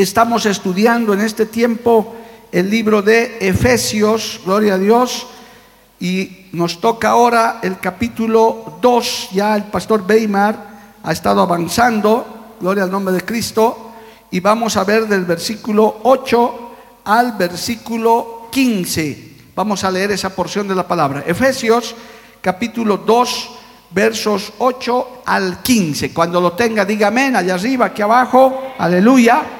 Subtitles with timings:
[0.00, 2.14] Estamos estudiando en este tiempo
[2.50, 5.26] el libro de Efesios, gloria a Dios,
[6.00, 12.84] y nos toca ahora el capítulo 2, ya el pastor Weimar ha estado avanzando, gloria
[12.84, 13.92] al nombre de Cristo,
[14.30, 16.70] y vamos a ver del versículo 8
[17.04, 19.52] al versículo 15.
[19.54, 21.24] Vamos a leer esa porción de la palabra.
[21.26, 21.94] Efesios
[22.40, 23.50] capítulo 2,
[23.90, 26.14] versos 8 al 15.
[26.14, 29.59] Cuando lo tenga, diga amén, allá arriba, aquí abajo, aleluya.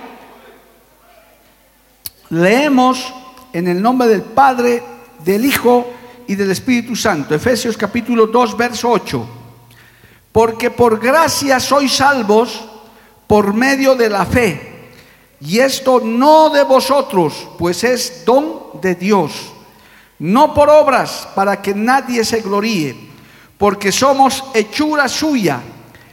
[2.30, 3.12] Leemos
[3.52, 4.82] en el nombre del Padre,
[5.24, 5.86] del Hijo
[6.28, 7.34] y del Espíritu Santo.
[7.34, 9.26] Efesios capítulo 2, verso 8.
[10.30, 12.64] Porque por gracia sois salvos
[13.26, 14.90] por medio de la fe.
[15.40, 19.52] Y esto no de vosotros, pues es don de Dios.
[20.20, 23.10] No por obras, para que nadie se gloríe.
[23.58, 25.60] Porque somos hechura suya,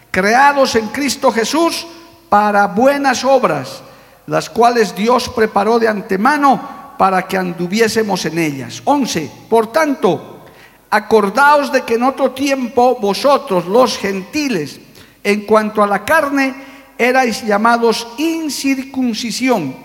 [0.09, 1.85] creados en Cristo Jesús
[2.27, 3.83] para buenas obras
[4.27, 8.81] las cuales Dios preparó de antemano para que anduviésemos en ellas.
[8.83, 9.31] 11.
[9.49, 10.45] Por tanto,
[10.89, 14.79] acordaos de que en otro tiempo vosotros, los gentiles,
[15.23, 16.53] en cuanto a la carne,
[16.97, 19.75] erais llamados incircuncisión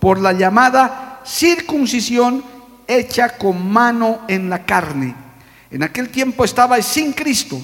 [0.00, 2.42] por la llamada circuncisión
[2.88, 5.14] hecha con mano en la carne.
[5.70, 7.60] En aquel tiempo estabais sin Cristo,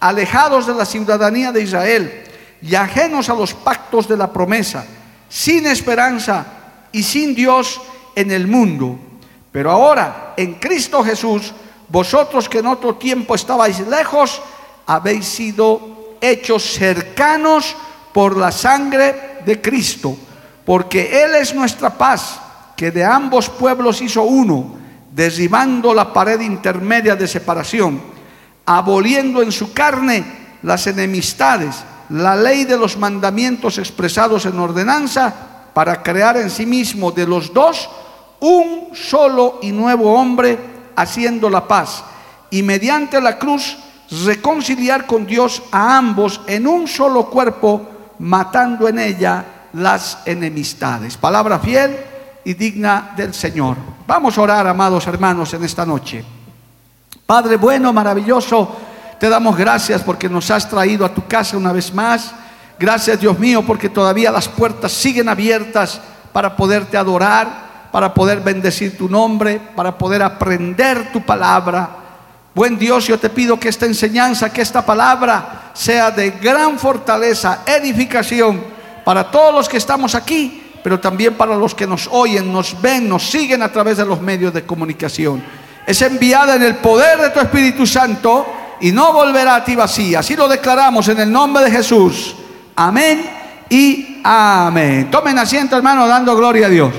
[0.00, 2.24] alejados de la ciudadanía de Israel
[2.60, 4.84] y ajenos a los pactos de la promesa
[5.28, 6.46] sin esperanza
[6.92, 7.80] y sin Dios
[8.14, 8.98] en el mundo.
[9.52, 11.52] Pero ahora, en Cristo Jesús,
[11.88, 14.40] vosotros que en otro tiempo estabais lejos,
[14.86, 17.76] habéis sido hechos cercanos
[18.12, 20.16] por la sangre de Cristo,
[20.64, 22.40] porque Él es nuestra paz,
[22.76, 24.74] que de ambos pueblos hizo uno,
[25.12, 28.00] derribando la pared intermedia de separación,
[28.64, 30.24] aboliendo en su carne
[30.62, 31.76] las enemistades
[32.10, 35.32] la ley de los mandamientos expresados en ordenanza
[35.72, 37.88] para crear en sí mismo de los dos
[38.40, 40.58] un solo y nuevo hombre
[40.96, 42.04] haciendo la paz
[42.50, 43.76] y mediante la cruz
[44.24, 47.82] reconciliar con Dios a ambos en un solo cuerpo,
[48.20, 51.16] matando en ella las enemistades.
[51.16, 51.96] Palabra fiel
[52.44, 53.76] y digna del Señor.
[54.06, 56.24] Vamos a orar, amados hermanos, en esta noche.
[57.26, 58.76] Padre bueno, maravilloso,
[59.18, 62.32] te damos gracias porque nos has traído a tu casa una vez más.
[62.78, 66.00] Gracias Dios mío porque todavía las puertas siguen abiertas
[66.32, 71.88] para poderte adorar, para poder bendecir tu nombre, para poder aprender tu palabra.
[72.54, 77.60] Buen Dios, yo te pido que esta enseñanza, que esta palabra sea de gran fortaleza,
[77.66, 78.62] edificación
[79.04, 83.08] para todos los que estamos aquí, pero también para los que nos oyen, nos ven,
[83.08, 85.42] nos siguen a través de los medios de comunicación.
[85.86, 88.46] Es enviada en el poder de tu Espíritu Santo
[88.80, 90.20] y no volverá a ti vacía.
[90.20, 92.36] Así lo declaramos en el nombre de Jesús.
[92.74, 93.30] Amén
[93.68, 95.10] y amén.
[95.10, 96.92] Tomen asiento, hermano, dando gloria a Dios.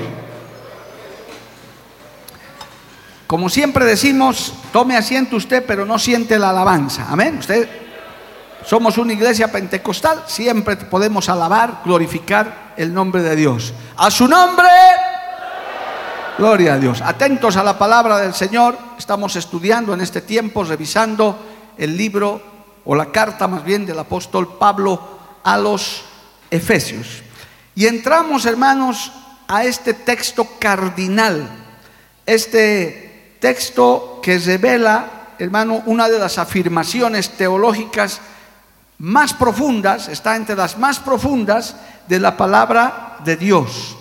[3.26, 7.06] Como siempre decimos, tome asiento usted, pero no siente la alabanza.
[7.10, 7.36] Amén.
[7.38, 7.68] Usted
[8.64, 13.72] somos una iglesia pentecostal, siempre podemos alabar, glorificar el nombre de Dios.
[13.96, 14.68] A su nombre,
[16.38, 17.00] gloria a Dios.
[17.02, 21.38] Atentos a la palabra del Señor, estamos estudiando en este tiempo, revisando
[21.78, 22.40] el libro
[22.84, 25.00] o la carta más bien del apóstol Pablo
[25.44, 26.02] a los
[26.50, 27.22] Efesios.
[27.74, 29.12] Y entramos, hermanos,
[29.46, 31.48] a este texto cardinal,
[32.26, 38.20] este texto que revela, hermano, una de las afirmaciones teológicas
[38.98, 41.76] más profundas, está entre las más profundas
[42.08, 43.96] de la palabra de Dios,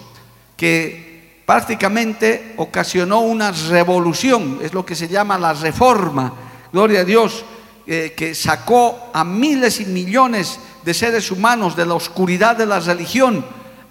[0.55, 6.33] que prácticamente ocasionó una revolución, es lo que se llama la reforma,
[6.73, 7.45] gloria a Dios,
[7.89, 12.81] eh, que sacó a miles y millones de seres humanos de la oscuridad de la
[12.81, 13.45] religión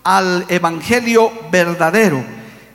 [0.05, 2.23] al evangelio verdadero,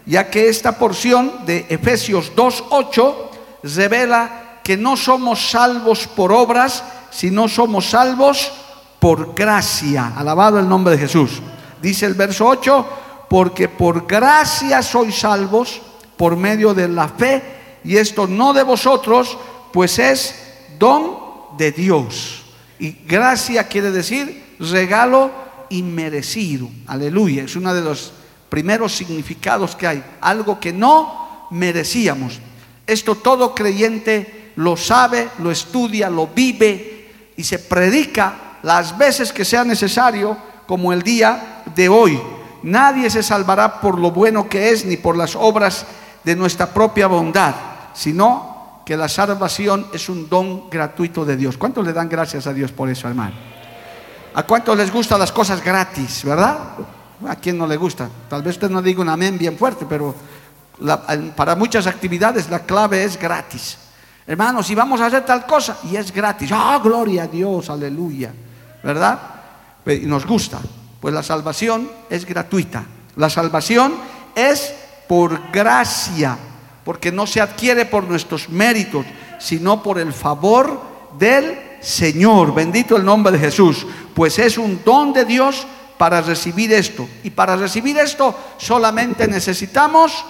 [0.06, 3.16] ya que esta porción de Efesios 2.8
[3.64, 8.52] revela que no somos salvos por obras, sino somos salvos
[9.00, 10.14] por gracia.
[10.18, 11.40] Alabado el nombre de Jesús.
[11.82, 12.88] Dice el verso 8,
[13.30, 15.82] porque por gracia sois salvos
[16.18, 19.38] por medio de la fe y esto no de vosotros,
[19.72, 20.51] pues es
[20.82, 22.42] don de Dios.
[22.80, 25.30] Y gracia quiere decir regalo
[25.70, 26.68] inmerecido.
[26.88, 27.44] Aleluya.
[27.44, 28.12] Es uno de los
[28.50, 30.04] primeros significados que hay.
[30.20, 32.40] Algo que no merecíamos.
[32.88, 39.46] Esto todo creyente lo sabe, lo estudia, lo vive y se predica las veces que
[39.46, 40.36] sea necesario,
[40.66, 42.20] como el día de hoy.
[42.64, 45.86] Nadie se salvará por lo bueno que es ni por las obras
[46.24, 47.54] de nuestra propia bondad,
[47.94, 48.51] sino
[48.92, 51.56] que la salvación es un don gratuito de Dios.
[51.56, 53.34] ¿Cuántos le dan gracias a Dios por eso, hermano?
[54.34, 56.58] ¿A cuántos les gustan las cosas gratis, verdad?
[57.26, 58.10] ¿A quién no le gusta?
[58.28, 60.14] Tal vez usted no diga un amén bien fuerte, pero
[61.38, 63.78] para muchas actividades la clave es gratis.
[64.28, 68.34] Hermanos, si vamos a hacer tal cosa y es gratis, ¡ah, gloria a Dios, aleluya!
[68.84, 69.18] ¿Verdad?
[69.86, 70.60] Y nos gusta.
[71.00, 72.84] Pues la salvación es gratuita.
[73.16, 73.94] La salvación
[74.36, 74.74] es
[75.08, 76.38] por gracia,
[76.84, 79.06] porque no se adquiere por nuestros méritos,
[79.40, 80.82] sino por el favor
[81.18, 82.54] del Señor.
[82.54, 83.86] Bendito el nombre de Jesús.
[84.14, 85.66] Pues es un don de Dios
[85.98, 87.08] para recibir esto.
[87.24, 90.26] Y para recibir esto solamente necesitamos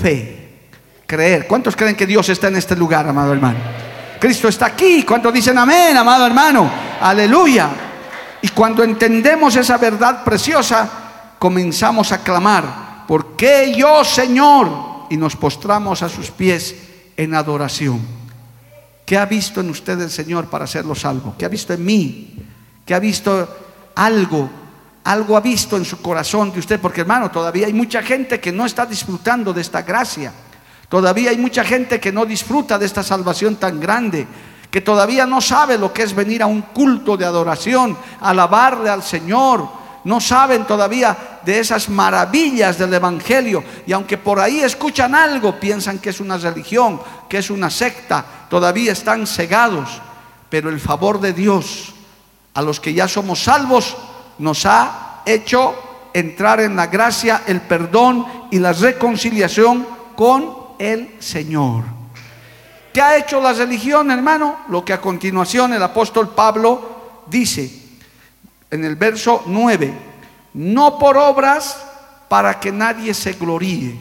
[0.00, 0.68] fe,
[1.06, 1.46] creer.
[1.46, 3.58] ¿Cuántos creen que Dios está en este lugar, amado hermano?
[4.18, 5.02] Cristo está aquí.
[5.02, 6.70] ¿Cuántos dicen amén, amado hermano?
[7.00, 7.70] Aleluya.
[8.40, 10.88] Y cuando entendemos esa verdad preciosa,
[11.38, 14.91] comenzamos a clamar, ¿por qué yo, Señor?
[15.12, 16.74] Y nos postramos a sus pies
[17.18, 18.00] en adoración.
[19.04, 21.34] ¿Qué ha visto en usted el Señor para hacerlo salvo?
[21.36, 22.34] ¿Qué ha visto en mí?
[22.86, 23.46] ¿Qué ha visto
[23.94, 24.48] algo?
[25.04, 28.52] Algo ha visto en su corazón de usted, porque hermano, todavía hay mucha gente que
[28.52, 30.32] no está disfrutando de esta gracia.
[30.88, 34.26] Todavía hay mucha gente que no disfruta de esta salvación tan grande
[34.70, 39.02] que todavía no sabe lo que es venir a un culto de adoración, alabarle al
[39.02, 39.68] Señor.
[40.04, 41.14] No saben todavía
[41.44, 43.64] de esas maravillas del Evangelio.
[43.86, 48.24] Y aunque por ahí escuchan algo, piensan que es una religión, que es una secta,
[48.48, 50.00] todavía están cegados.
[50.48, 51.94] Pero el favor de Dios
[52.54, 53.96] a los que ya somos salvos
[54.38, 55.74] nos ha hecho
[56.12, 61.84] entrar en la gracia, el perdón y la reconciliación con el Señor.
[62.92, 64.58] ¿Qué ha hecho la religión, hermano?
[64.68, 67.82] Lo que a continuación el apóstol Pablo dice
[68.70, 70.11] en el verso 9,
[70.54, 71.76] no por obras
[72.28, 73.98] para que nadie se gloríe.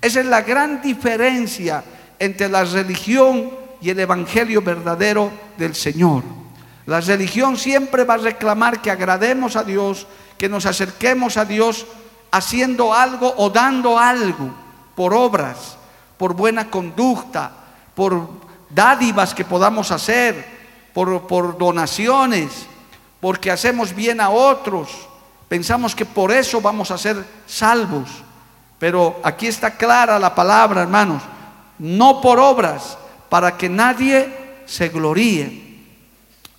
[0.00, 1.82] Esa es la gran diferencia
[2.18, 3.50] entre la religión
[3.80, 6.22] y el evangelio verdadero del Señor.
[6.86, 10.06] La religión siempre va a reclamar que agrademos a Dios,
[10.36, 11.86] que nos acerquemos a Dios
[12.30, 14.50] haciendo algo o dando algo
[14.94, 15.76] por obras,
[16.18, 17.50] por buena conducta,
[17.94, 18.28] por
[18.68, 20.44] dádivas que podamos hacer,
[20.92, 22.66] por, por donaciones,
[23.20, 25.08] porque hacemos bien a otros.
[25.48, 28.08] Pensamos que por eso vamos a ser salvos.
[28.78, 31.22] Pero aquí está clara la palabra, hermanos.
[31.78, 32.98] No por obras,
[33.28, 35.62] para que nadie se gloríe.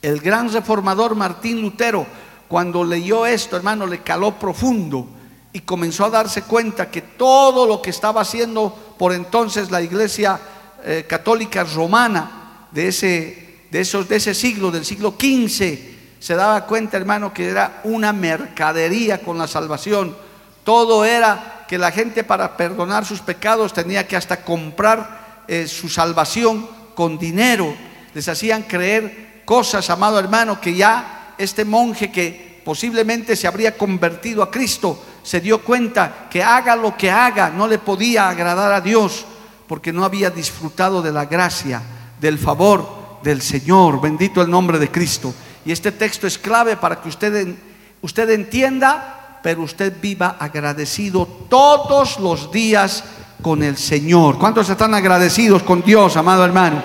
[0.02, 2.06] El gran reformador Martín Lutero,
[2.48, 5.08] cuando leyó esto, hermano, le caló profundo
[5.52, 10.40] y comenzó a darse cuenta que todo lo que estaba haciendo por entonces la iglesia
[10.84, 15.95] eh, católica romana de ese, de, esos, de ese siglo, del siglo XV,
[16.26, 20.18] se daba cuenta, hermano, que era una mercadería con la salvación.
[20.64, 25.88] Todo era que la gente para perdonar sus pecados tenía que hasta comprar eh, su
[25.88, 27.76] salvación con dinero.
[28.16, 34.42] Les hacían creer cosas, amado hermano, que ya este monje que posiblemente se habría convertido
[34.42, 38.82] a Cristo se dio cuenta que haga lo que haga no le podía agradar a
[38.82, 39.26] Dios
[39.68, 41.84] porque no había disfrutado de la gracia,
[42.20, 44.02] del favor del Señor.
[44.02, 45.32] Bendito el nombre de Cristo.
[45.66, 47.56] Y este texto es clave para que usted,
[48.02, 53.04] usted entienda, pero usted viva agradecido todos los días
[53.42, 54.38] con el Señor.
[54.38, 56.84] ¿Cuántos están agradecidos con Dios, amado hermano?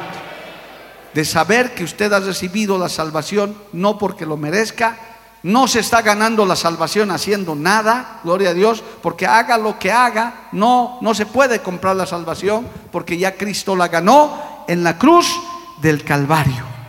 [1.12, 4.96] De saber que usted ha recibido la salvación no porque lo merezca,
[5.42, 9.90] no se está ganando la salvación haciendo nada, gloria a Dios, porque haga lo que
[9.90, 14.98] haga, no, no se puede comprar la salvación, porque ya Cristo la ganó en la
[14.98, 15.26] cruz
[15.80, 16.79] del Calvario.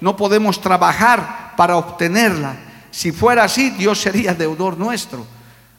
[0.00, 2.56] No podemos trabajar para obtenerla.
[2.90, 5.26] Si fuera así, Dios sería deudor nuestro.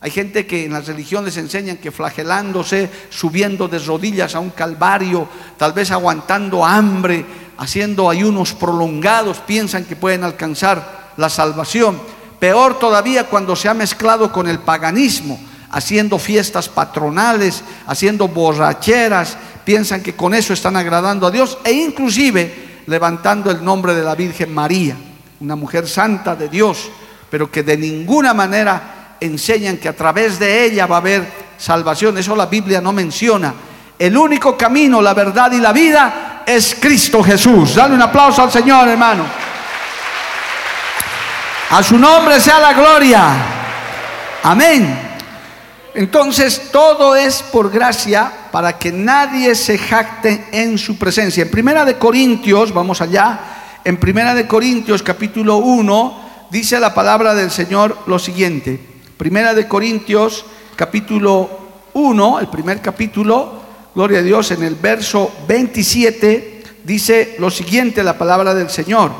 [0.01, 5.27] Hay gente que en las religiones enseñan que flagelándose, subiendo de rodillas a un calvario,
[5.57, 7.25] tal vez aguantando hambre,
[7.57, 12.00] haciendo ayunos prolongados, piensan que pueden alcanzar la salvación.
[12.39, 15.39] Peor todavía cuando se ha mezclado con el paganismo,
[15.72, 22.75] haciendo fiestas patronales, haciendo borracheras, piensan que con eso están agradando a Dios e inclusive
[22.88, 24.96] levantando el nombre de la Virgen María,
[25.39, 26.89] una mujer santa de Dios,
[27.30, 31.27] pero que de ninguna manera enseñan que a través de ella va a haber
[31.58, 32.18] salvación.
[32.18, 33.54] Eso la Biblia no menciona.
[33.98, 37.75] El único camino, la verdad y la vida es Cristo Jesús.
[37.75, 39.24] Dale un aplauso al Señor, hermano.
[41.72, 43.24] A su nombre sea la gloria.
[44.44, 45.14] Amén.
[45.96, 51.44] Entonces, todo es por gracia para que nadie se jacte en su presencia.
[51.44, 53.40] En Primera de Corintios, vamos allá,
[53.86, 58.80] en Primera de Corintios capítulo 1 dice la palabra del Señor lo siguiente.
[59.16, 61.50] Primera de Corintios capítulo
[61.94, 63.62] 1, el primer capítulo,
[63.94, 69.12] gloria a Dios, en el verso 27 dice lo siguiente la palabra del Señor.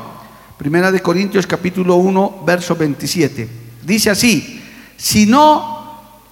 [0.58, 3.48] Primera de Corintios capítulo 1, verso 27.
[3.82, 4.62] Dice así,
[4.96, 5.75] sino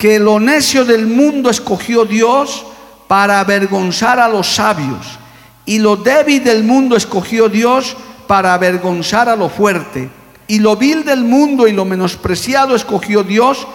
[0.05, 2.67] que lo necio del mundo escogió Dios
[3.09, 5.19] para avergonzar a los sabios,
[5.65, 7.97] y lo débil del mundo escogió Dios
[8.27, 10.11] para avergonzar a lo fuerte,
[10.47, 13.67] y lo vil del mundo y lo menospreciado escogió Dios,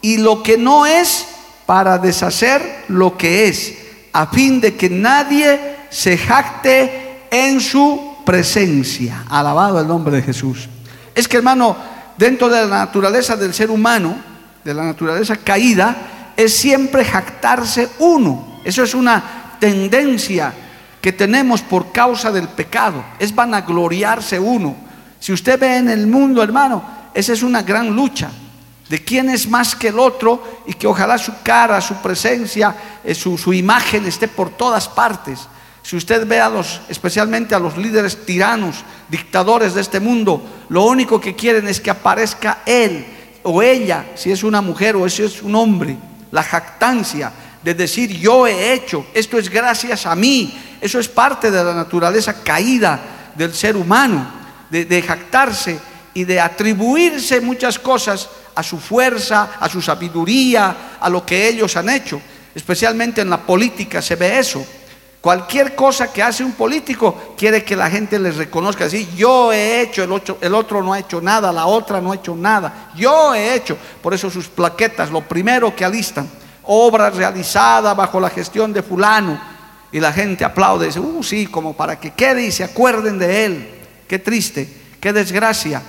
[0.00, 1.26] y lo que no es
[1.66, 3.74] para deshacer lo que es,
[4.14, 9.26] a fin de que nadie se jacte en su presencia.
[9.28, 10.70] Alabado el nombre de Jesús.
[11.14, 11.76] Es que hermano,
[12.16, 14.35] dentro de la naturaleza del ser humano,
[14.66, 18.58] de la naturaleza caída es siempre jactarse uno.
[18.64, 20.52] Eso es una tendencia
[21.00, 23.04] que tenemos por causa del pecado.
[23.20, 24.74] Es vanagloriarse uno.
[25.20, 28.28] Si usted ve en el mundo, hermano, esa es una gran lucha
[28.88, 33.14] de quién es más que el otro y que ojalá su cara, su presencia, eh,
[33.14, 35.48] su, su imagen esté por todas partes.
[35.82, 40.84] Si usted ve a los, especialmente a los líderes tiranos, dictadores de este mundo, lo
[40.84, 43.15] único que quieren es que aparezca Él
[43.48, 45.96] o ella, si es una mujer o si es un hombre,
[46.32, 51.50] la jactancia de decir yo he hecho, esto es gracias a mí, eso es parte
[51.50, 53.00] de la naturaleza caída
[53.36, 54.26] del ser humano,
[54.68, 55.78] de, de jactarse
[56.12, 61.76] y de atribuirse muchas cosas a su fuerza, a su sabiduría, a lo que ellos
[61.76, 62.20] han hecho.
[62.52, 64.66] Especialmente en la política se ve eso.
[65.20, 69.80] Cualquier cosa que hace un político quiere que la gente les reconozca así, yo he
[69.80, 72.92] hecho, el otro, el otro no ha hecho nada, la otra no ha hecho nada,
[72.94, 73.76] yo he hecho.
[74.00, 76.28] Por eso sus plaquetas, lo primero que alistan,
[76.62, 79.56] obras realizadas bajo la gestión de fulano,
[79.92, 83.44] y la gente aplaude, dice, uh, sí, como para que quede y se acuerden de
[83.44, 83.70] él.
[84.06, 84.68] Qué triste,
[85.00, 85.82] qué desgracia.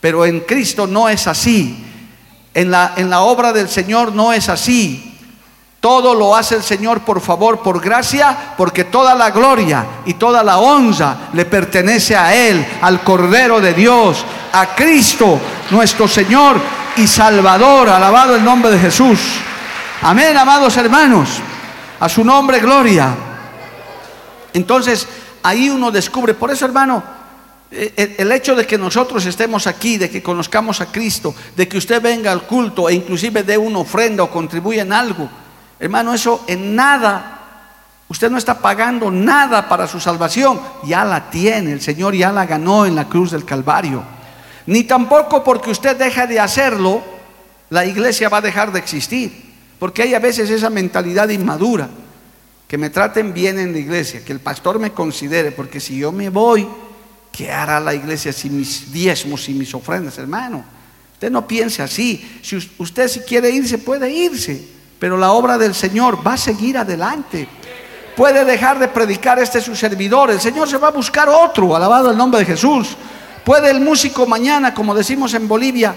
[0.00, 1.84] Pero en Cristo no es así.
[2.54, 5.11] En la, en la obra del Señor no es así.
[5.82, 10.44] Todo lo hace el Señor por favor, por gracia, porque toda la gloria y toda
[10.44, 15.40] la honra le pertenece a Él, al Cordero de Dios, a Cristo,
[15.72, 16.60] nuestro Señor
[16.96, 17.88] y Salvador.
[17.88, 19.18] Alabado el nombre de Jesús.
[20.02, 21.28] Amén, amados hermanos.
[21.98, 23.12] A su nombre, gloria.
[24.52, 25.08] Entonces,
[25.42, 27.02] ahí uno descubre, por eso hermano,
[27.72, 31.78] eh, el hecho de que nosotros estemos aquí, de que conozcamos a Cristo, de que
[31.78, 35.41] usted venga al culto e inclusive dé una ofrenda o contribuya en algo,
[35.82, 37.64] Hermano, eso en nada,
[38.06, 42.46] usted no está pagando nada para su salvación, ya la tiene, el Señor ya la
[42.46, 44.00] ganó en la cruz del Calvario.
[44.66, 47.02] Ni tampoco porque usted deja de hacerlo,
[47.70, 49.32] la iglesia va a dejar de existir.
[49.80, 51.88] Porque hay a veces esa mentalidad inmadura,
[52.68, 56.12] que me traten bien en la iglesia, que el pastor me considere, porque si yo
[56.12, 56.64] me voy,
[57.32, 60.64] ¿qué hará la iglesia sin mis diezmos y mis ofrendas, hermano?
[61.14, 62.38] Usted no piense así.
[62.40, 66.78] Si usted si quiere irse, puede irse pero la obra del Señor va a seguir
[66.78, 67.48] adelante.
[68.16, 72.12] Puede dejar de predicar este su servidor, el Señor se va a buscar otro, alabado
[72.12, 72.96] el nombre de Jesús.
[73.44, 75.92] Puede el músico mañana, como decimos en Bolivia,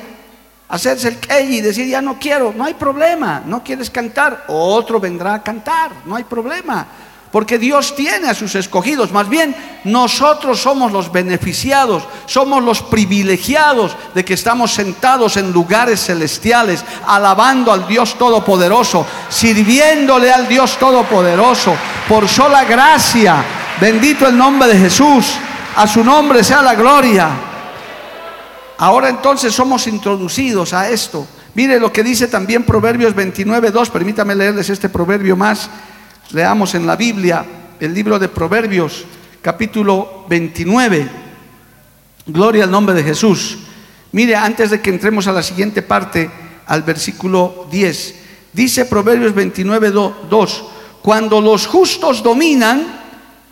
[0.68, 5.00] hacerse el que y decir, ya no quiero, no hay problema, no quieres cantar, otro
[5.00, 6.88] vendrá a cantar, no hay problema
[7.36, 13.94] porque Dios tiene a sus escogidos, más bien nosotros somos los beneficiados, somos los privilegiados
[14.14, 21.76] de que estamos sentados en lugares celestiales, alabando al Dios Todopoderoso, sirviéndole al Dios Todopoderoso,
[22.08, 23.44] por sola gracia,
[23.82, 25.34] bendito el nombre de Jesús,
[25.76, 27.28] a su nombre sea la gloria.
[28.78, 31.28] Ahora entonces somos introducidos a esto.
[31.54, 35.70] Mire lo que dice también Proverbios 29, 2, permítame leerles este proverbio más
[36.32, 37.46] Leamos en la Biblia
[37.80, 39.06] el libro de Proverbios,
[39.42, 41.08] capítulo 29.
[42.26, 43.60] Gloria al nombre de Jesús.
[44.12, 46.30] Mire, antes de que entremos a la siguiente parte,
[46.66, 48.16] al versículo 10,
[48.54, 50.66] dice Proverbios 29, 2,
[51.04, 53.02] cuando los justos dominan,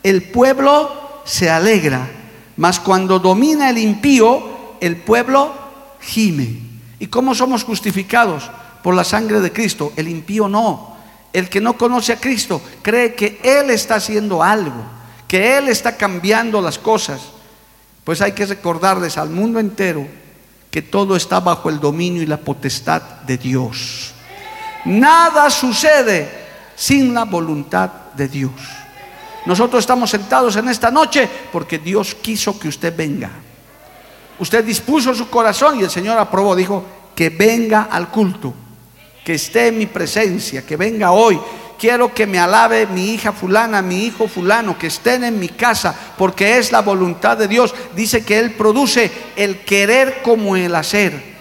[0.02, 2.10] el pueblo se alegra,
[2.58, 5.54] mas cuando domina el impío, el pueblo
[6.02, 6.60] gime.
[6.98, 8.50] ¿Y cómo somos justificados?
[8.82, 10.93] Por la sangre de Cristo, el impío no.
[11.34, 14.86] El que no conoce a Cristo cree que Él está haciendo algo,
[15.28, 17.22] que Él está cambiando las cosas.
[18.04, 20.08] Pues hay que recordarles al mundo entero
[20.70, 24.14] que todo está bajo el dominio y la potestad de Dios.
[24.86, 26.30] Nada sucede
[26.76, 28.52] sin la voluntad de Dios.
[29.46, 33.30] Nosotros estamos sentados en esta noche porque Dios quiso que usted venga.
[34.40, 36.84] Usted dispuso su corazón y el Señor aprobó, dijo,
[37.16, 38.54] que venga al culto,
[39.24, 41.40] que esté en mi presencia, que venga hoy.
[41.80, 45.94] Quiero que me alabe mi hija fulana, mi hijo fulano, que estén en mi casa,
[46.18, 47.74] porque es la voluntad de Dios.
[47.96, 51.34] Dice que Él produce el querer como el hacer.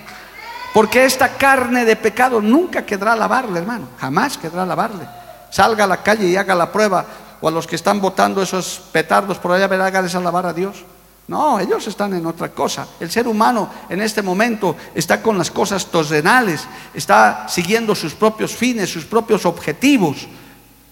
[0.72, 3.88] Porque esta carne de pecado nunca quedará lavarle, hermano.
[4.00, 5.06] Jamás quedará lavarle.
[5.50, 7.04] Salga a la calle y haga la prueba.
[7.40, 10.84] O a los que están botando esos petardos por allá, verá, hágales alabar a Dios.
[11.32, 12.86] No, ellos están en otra cosa.
[13.00, 18.54] El ser humano en este momento está con las cosas terrenales, está siguiendo sus propios
[18.54, 20.28] fines, sus propios objetivos,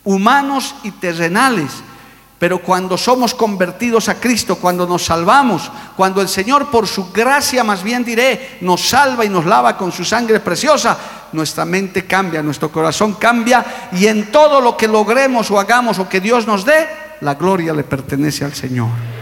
[0.03, 1.71] humanos y terrenales.
[2.39, 7.63] Pero cuando somos convertidos a Cristo, cuando nos salvamos, cuando el Señor por su gracia,
[7.63, 10.97] más bien diré, nos salva y nos lava con su sangre preciosa,
[11.33, 16.09] nuestra mente cambia, nuestro corazón cambia y en todo lo que logremos o hagamos o
[16.09, 16.89] que Dios nos dé,
[17.21, 19.20] la gloria le pertenece al Señor.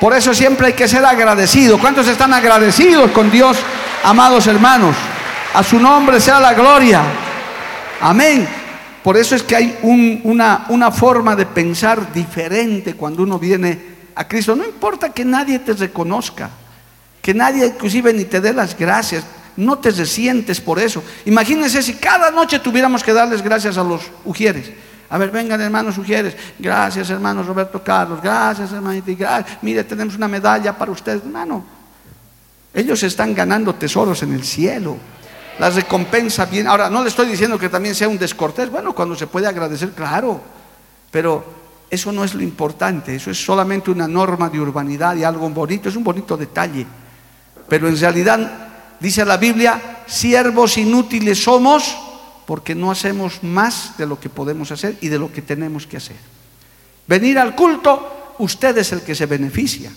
[0.00, 1.78] Por eso siempre hay que ser agradecido.
[1.78, 3.56] ¿Cuántos están agradecidos con Dios,
[4.04, 4.94] amados hermanos?
[5.54, 7.02] A su nombre sea la gloria.
[8.00, 8.46] Amén.
[9.02, 13.78] Por eso es que hay una, una forma de pensar diferente cuando uno viene
[14.14, 14.54] a Cristo.
[14.54, 16.50] No importa que nadie te reconozca,
[17.22, 19.24] que nadie inclusive ni te dé las gracias.
[19.56, 21.02] No te resientes por eso.
[21.24, 24.70] Imagínense si cada noche tuviéramos que darles gracias a los ujieres.
[25.08, 26.36] A ver, vengan hermanos ujieres.
[26.58, 28.20] Gracias hermanos Roberto Carlos.
[28.22, 29.44] Gracias hermanita.
[29.62, 31.64] Mire, tenemos una medalla para ustedes, hermano.
[32.74, 34.96] Ellos están ganando tesoros en el cielo
[35.58, 36.66] la recompensa bien.
[36.66, 39.90] Ahora, no le estoy diciendo que también sea un descortés, bueno, cuando se puede agradecer,
[39.92, 40.40] claro,
[41.10, 41.44] pero
[41.88, 45.88] eso no es lo importante, eso es solamente una norma de urbanidad y algo bonito,
[45.88, 46.86] es un bonito detalle.
[47.68, 48.68] Pero en realidad,
[49.00, 51.96] dice la Biblia, siervos inútiles somos
[52.46, 55.96] porque no hacemos más de lo que podemos hacer y de lo que tenemos que
[55.96, 56.16] hacer.
[57.06, 59.90] Venir al culto, usted es el que se beneficia.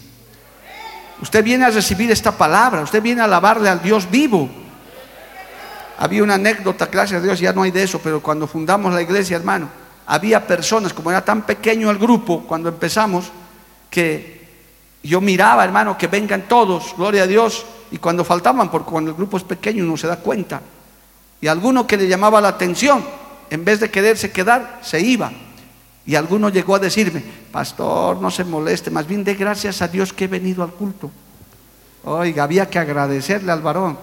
[1.22, 4.50] Usted viene a recibir esta palabra, usted viene a alabarle al Dios vivo.
[5.98, 9.02] Había una anécdota, gracias a Dios, ya no hay de eso, pero cuando fundamos la
[9.02, 9.70] iglesia, hermano,
[10.08, 13.32] había personas, como era tan pequeño el grupo cuando empezamos,
[13.90, 14.48] que
[15.04, 19.18] yo miraba, hermano, que vengan todos, gloria a Dios, y cuando faltaban, porque cuando el
[19.18, 20.62] grupo es pequeño uno se da cuenta,
[21.42, 23.04] y alguno que le llamaba la atención,
[23.50, 25.32] en vez de quererse quedar, se iba.
[26.06, 30.12] Y alguno llegó a decirme, pastor, no se moleste, más bien dé gracias a Dios
[30.12, 31.12] que he venido al culto.
[32.04, 33.98] Oiga, había que agradecerle al varón.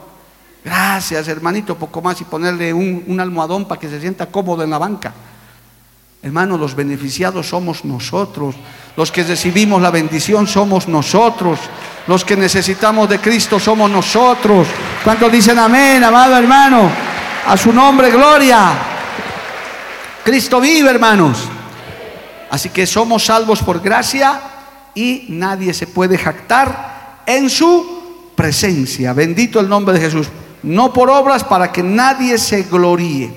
[0.64, 4.78] Gracias, hermanito, poco más y ponerle un, almohadón para que se sienta cómodo en la
[4.78, 5.12] banca.
[6.22, 8.54] Hermano, los beneficiados somos nosotros.
[8.96, 11.60] Los que recibimos la bendición somos nosotros.
[12.06, 14.66] Los que necesitamos de Cristo somos nosotros.
[15.04, 17.15] ¿Cuántos dicen amén, amado hermano?
[17.46, 18.72] A su nombre, gloria.
[20.24, 21.48] Cristo vive, hermanos.
[22.50, 24.40] Así que somos salvos por gracia
[24.94, 29.12] y nadie se puede jactar en su presencia.
[29.12, 30.28] Bendito el nombre de Jesús
[30.66, 33.32] no por obras para que nadie se gloríe.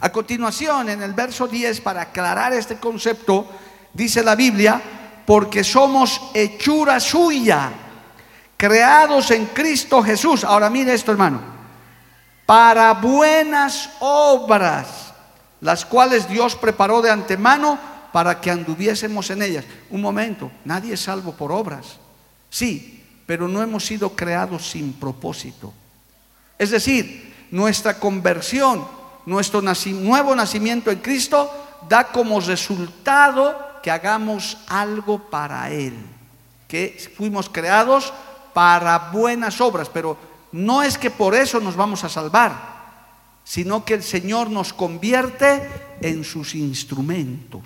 [0.00, 3.46] A continuación, en el verso 10, para aclarar este concepto,
[3.92, 4.80] dice la Biblia,
[5.26, 7.70] porque somos hechura suya,
[8.56, 10.44] creados en Cristo Jesús.
[10.44, 11.59] Ahora mire esto, hermano,
[12.50, 15.14] para buenas obras,
[15.60, 17.78] las cuales Dios preparó de antemano
[18.12, 19.64] para que anduviésemos en ellas.
[19.88, 22.00] Un momento, nadie es salvo por obras.
[22.48, 25.72] Sí, pero no hemos sido creados sin propósito.
[26.58, 28.84] Es decir, nuestra conversión,
[29.26, 31.54] nuestro nuevo nacimiento en Cristo
[31.88, 35.94] da como resultado que hagamos algo para Él,
[36.66, 38.12] que fuimos creados
[38.52, 42.80] para buenas obras, pero no es que por eso nos vamos a salvar,
[43.44, 45.68] sino que el Señor nos convierte
[46.00, 47.62] en sus instrumentos.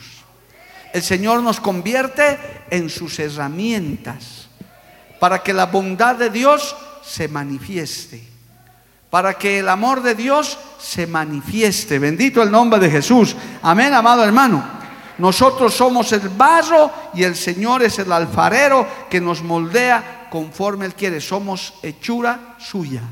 [0.93, 2.39] El Señor nos convierte
[2.71, 4.49] en sus herramientas
[5.19, 8.35] para que la bondad de Dios se manifieste
[9.15, 12.01] para que el amor de Dios se manifieste.
[12.01, 13.37] Bendito el nombre de Jesús.
[13.63, 14.65] Amén, amado hermano.
[15.19, 20.95] Nosotros somos el barro y el Señor es el alfarero que nos moldea conforme Él
[20.95, 21.21] quiere.
[21.21, 23.03] Somos hechura suya.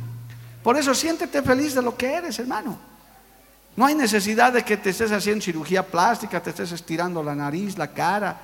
[0.61, 2.77] Por eso siéntete feliz de lo que eres, hermano.
[3.77, 7.79] No hay necesidad de que te estés haciendo cirugía plástica, te estés estirando la nariz,
[7.79, 8.37] la cara.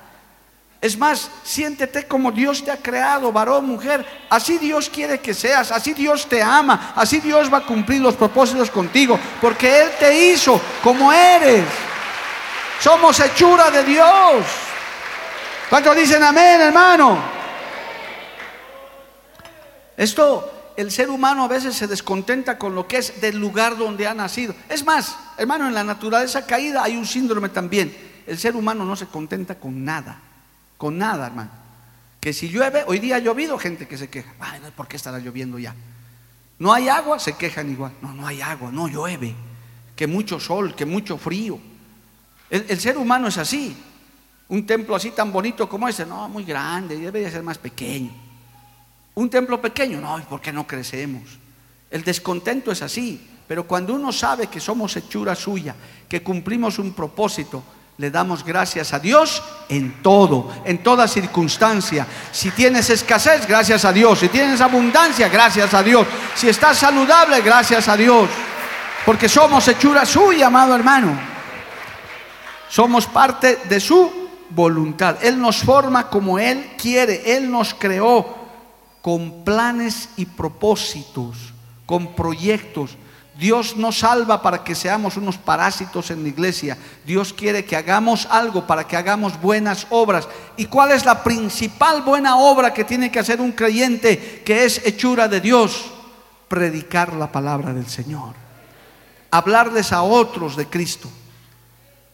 [0.79, 4.05] Es más, siéntete como Dios te ha creado, varón, mujer.
[4.29, 8.15] Así Dios quiere que seas, así Dios te ama, así Dios va a cumplir los
[8.15, 11.65] propósitos contigo, porque Él te hizo como eres.
[12.79, 14.45] Somos hechura de Dios.
[15.69, 17.38] ¿Cuántos dicen amén, hermano?
[19.99, 24.07] Esto, el ser humano a veces se descontenta con lo que es del lugar donde
[24.07, 24.55] ha nacido.
[24.69, 27.93] Es más, hermano, en la naturaleza caída hay un síndrome también.
[28.25, 30.21] El ser humano no se contenta con nada,
[30.77, 31.51] con nada, hermano.
[32.21, 34.33] Que si llueve, hoy día ha llovido, gente que se queja.
[34.39, 35.75] Ay, ¿por qué estará lloviendo ya?
[36.59, 37.91] No hay agua, se quejan igual.
[38.01, 39.35] No, no hay agua, no llueve.
[39.97, 41.59] Que mucho sol, que mucho frío.
[42.49, 43.75] El, el ser humano es así.
[44.47, 48.28] Un templo así tan bonito como ese, no, muy grande, debería ser más pequeño.
[49.19, 51.23] Un templo pequeño, no, ¿y por qué no crecemos?
[51.91, 55.75] El descontento es así, pero cuando uno sabe que somos hechura suya,
[56.07, 57.61] que cumplimos un propósito,
[57.97, 62.07] le damos gracias a Dios en todo, en toda circunstancia.
[62.31, 64.19] Si tienes escasez, gracias a Dios.
[64.19, 66.07] Si tienes abundancia, gracias a Dios.
[66.33, 68.29] Si estás saludable, gracias a Dios.
[69.05, 71.19] Porque somos hechura suya, amado hermano.
[72.69, 75.17] Somos parte de su voluntad.
[75.21, 77.35] Él nos forma como Él quiere.
[77.35, 78.38] Él nos creó
[79.01, 81.53] con planes y propósitos,
[81.85, 82.97] con proyectos.
[83.39, 86.77] Dios no salva para que seamos unos parásitos en la iglesia.
[87.05, 90.27] Dios quiere que hagamos algo para que hagamos buenas obras.
[90.57, 94.85] ¿Y cuál es la principal buena obra que tiene que hacer un creyente que es
[94.85, 95.85] hechura de Dios?
[96.49, 98.35] Predicar la palabra del Señor.
[99.31, 101.09] Hablarles a otros de Cristo.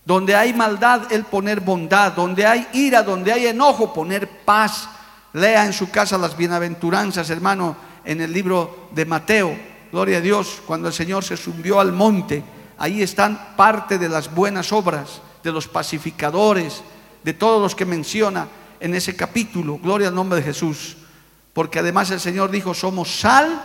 [0.06, 2.12] Donde hay maldad, Él poner bondad.
[2.12, 4.90] Donde hay ira, donde hay enojo, poner paz.
[5.36, 9.54] Lea en su casa las bienaventuranzas, hermano, en el libro de Mateo
[9.92, 12.42] Gloria a Dios, cuando el Señor se subió al monte,
[12.78, 16.82] ahí están parte de las buenas obras, de los pacificadores,
[17.22, 18.48] de todos los que menciona
[18.80, 19.78] en ese capítulo.
[19.78, 20.98] Gloria al nombre de Jesús.
[21.54, 23.62] Porque además el Señor dijo, somos sal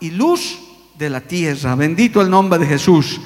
[0.00, 0.58] y luz
[0.96, 1.74] de la tierra.
[1.76, 3.20] Bendito el nombre de Jesús.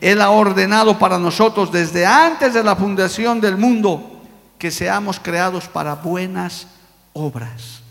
[0.00, 4.22] Él ha ordenado para nosotros desde antes de la fundación del mundo
[4.58, 6.66] que seamos creados para buenas
[7.14, 7.82] obras.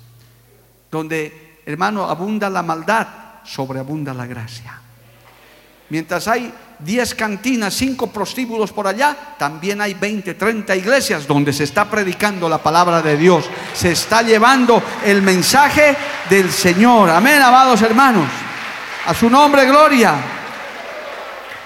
[0.90, 3.08] Donde, hermano, abunda la maldad,
[3.44, 4.80] sobreabunda la gracia.
[5.90, 11.66] Mientras hay 10 cantinas, 5 prostíbulos por allá, también hay 20, 30 iglesias donde se
[11.66, 13.46] está predicando la palabra de Dios.
[13.74, 15.96] Se está llevando el mensaje
[16.30, 17.10] del Señor.
[17.10, 18.28] Amén, amados hermanos.
[19.06, 20.16] A su nombre, gloria.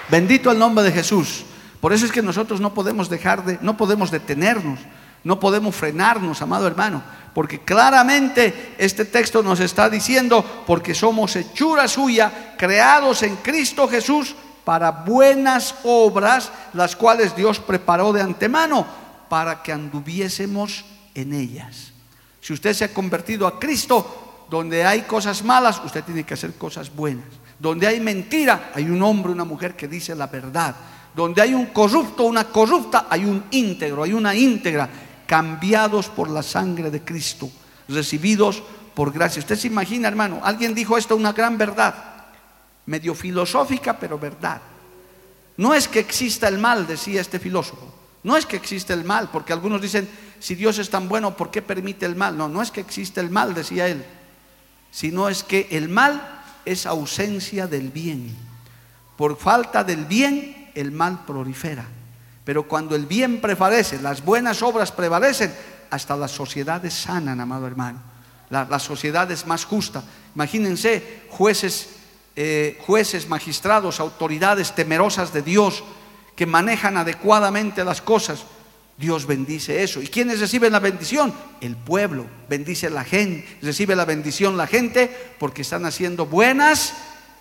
[0.08, 1.44] Bendito el nombre de Jesús.
[1.80, 4.80] Por eso es que nosotros no podemos dejar de, no podemos detenernos,
[5.22, 7.02] no podemos frenarnos, amado hermano,
[7.36, 14.34] porque claramente este texto nos está diciendo, porque somos hechura suya, creados en Cristo Jesús
[14.64, 18.86] para buenas obras, las cuales Dios preparó de antemano
[19.28, 21.92] para que anduviésemos en ellas.
[22.40, 26.54] Si usted se ha convertido a Cristo, donde hay cosas malas, usted tiene que hacer
[26.54, 27.26] cosas buenas.
[27.58, 30.74] Donde hay mentira, hay un hombre, una mujer que dice la verdad.
[31.14, 34.88] Donde hay un corrupto, una corrupta, hay un íntegro, hay una íntegra
[35.26, 37.50] cambiados por la sangre de Cristo,
[37.88, 38.62] recibidos
[38.94, 39.40] por gracia.
[39.40, 41.94] Usted se imagina, hermano, alguien dijo esto, una gran verdad,
[42.86, 44.62] medio filosófica, pero verdad.
[45.56, 47.92] No es que exista el mal, decía este filósofo.
[48.22, 50.08] No es que exista el mal, porque algunos dicen,
[50.40, 52.36] si Dios es tan bueno, ¿por qué permite el mal?
[52.36, 54.04] No, no es que exista el mal, decía él,
[54.90, 58.34] sino es que el mal es ausencia del bien.
[59.16, 61.86] Por falta del bien, el mal prolifera.
[62.46, 65.52] Pero cuando el bien prevalece, las buenas obras prevalecen,
[65.90, 68.00] hasta las sociedades sanan, amado hermano.
[68.50, 70.04] La, sociedad es más justa.
[70.32, 71.88] Imagínense jueces,
[72.36, 75.82] eh, jueces, magistrados, autoridades temerosas de Dios
[76.36, 78.44] que manejan adecuadamente las cosas.
[78.96, 80.00] Dios bendice eso.
[80.00, 81.34] ¿Y quiénes reciben la bendición?
[81.60, 82.26] El pueblo.
[82.48, 83.58] Bendice la gente.
[83.60, 86.94] Recibe la bendición la gente porque están haciendo buenas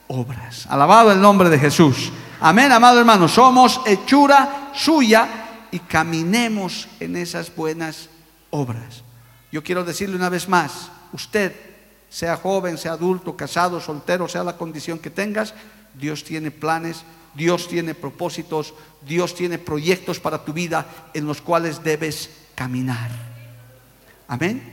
[0.07, 0.65] obras.
[0.69, 2.11] Alabado el nombre de Jesús.
[2.39, 3.27] Amén, amado hermano.
[3.27, 8.09] Somos hechura suya y caminemos en esas buenas
[8.49, 9.03] obras.
[9.51, 11.53] Yo quiero decirle una vez más, usted,
[12.09, 15.53] sea joven, sea adulto, casado, soltero, sea la condición que tengas,
[15.93, 18.73] Dios tiene planes, Dios tiene propósitos,
[19.05, 23.11] Dios tiene proyectos para tu vida en los cuales debes caminar.
[24.27, 24.63] Amén.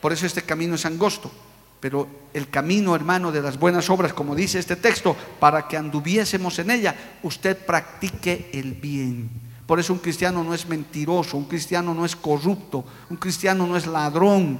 [0.00, 1.30] Por eso este camino es angosto.
[1.84, 6.58] Pero el camino, hermano, de las buenas obras, como dice este texto, para que anduviésemos
[6.58, 9.28] en ella, usted practique el bien.
[9.66, 13.76] Por eso un cristiano no es mentiroso, un cristiano no es corrupto, un cristiano no
[13.76, 14.58] es ladrón,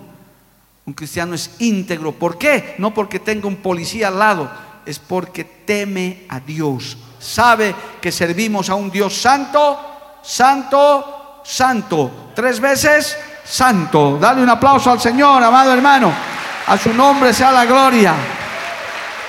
[0.85, 2.13] un cristiano es íntegro.
[2.13, 2.75] ¿Por qué?
[2.77, 4.51] No porque tenga un policía al lado,
[4.85, 6.99] es porque teme a Dios.
[7.19, 9.81] Sabe que servimos a un Dios santo,
[10.23, 12.33] santo, santo.
[12.35, 14.19] Tres veces, santo.
[14.21, 16.34] Dale un aplauso al Señor, amado hermano.
[16.67, 18.15] A su nombre sea la gloria.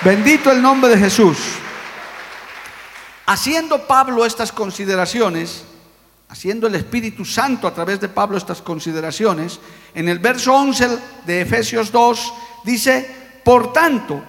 [0.02, 1.36] Bendito el nombre de Jesús.
[3.26, 5.64] Haciendo Pablo estas consideraciones,
[6.30, 9.60] haciendo el Espíritu Santo a través de Pablo estas consideraciones,
[9.94, 12.32] en el verso 11 de Efesios 2
[12.64, 14.22] dice, Por tanto,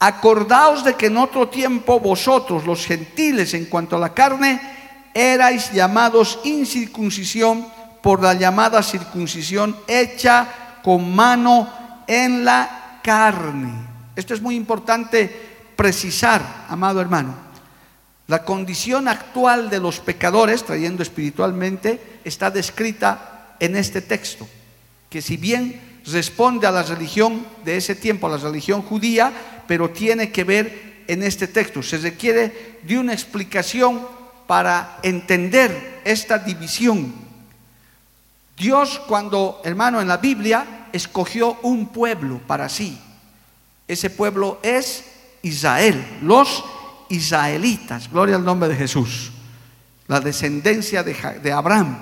[0.00, 4.60] acordaos de que en otro tiempo vosotros, los gentiles, en cuanto a la carne,
[5.14, 7.68] erais llamados incircuncisión
[8.02, 10.48] por la llamada circuncisión hecha
[10.82, 13.72] con mano en la carne.
[14.14, 15.30] Esto es muy importante
[15.76, 17.34] precisar, amado hermano.
[18.28, 24.48] La condición actual de los pecadores, trayendo espiritualmente, está descrita en este texto,
[25.08, 29.32] que si bien responde a la religión de ese tiempo, a la religión judía,
[29.66, 31.82] pero tiene que ver en este texto.
[31.82, 34.06] Se requiere de una explicación
[34.46, 37.12] para entender esta división.
[38.56, 42.98] Dios cuando, hermano, en la Biblia escogió un pueblo para sí.
[43.86, 45.04] Ese pueblo es
[45.42, 46.64] Israel, los
[47.08, 49.30] israelitas, gloria al nombre de Jesús,
[50.08, 51.96] la descendencia de, Abraham,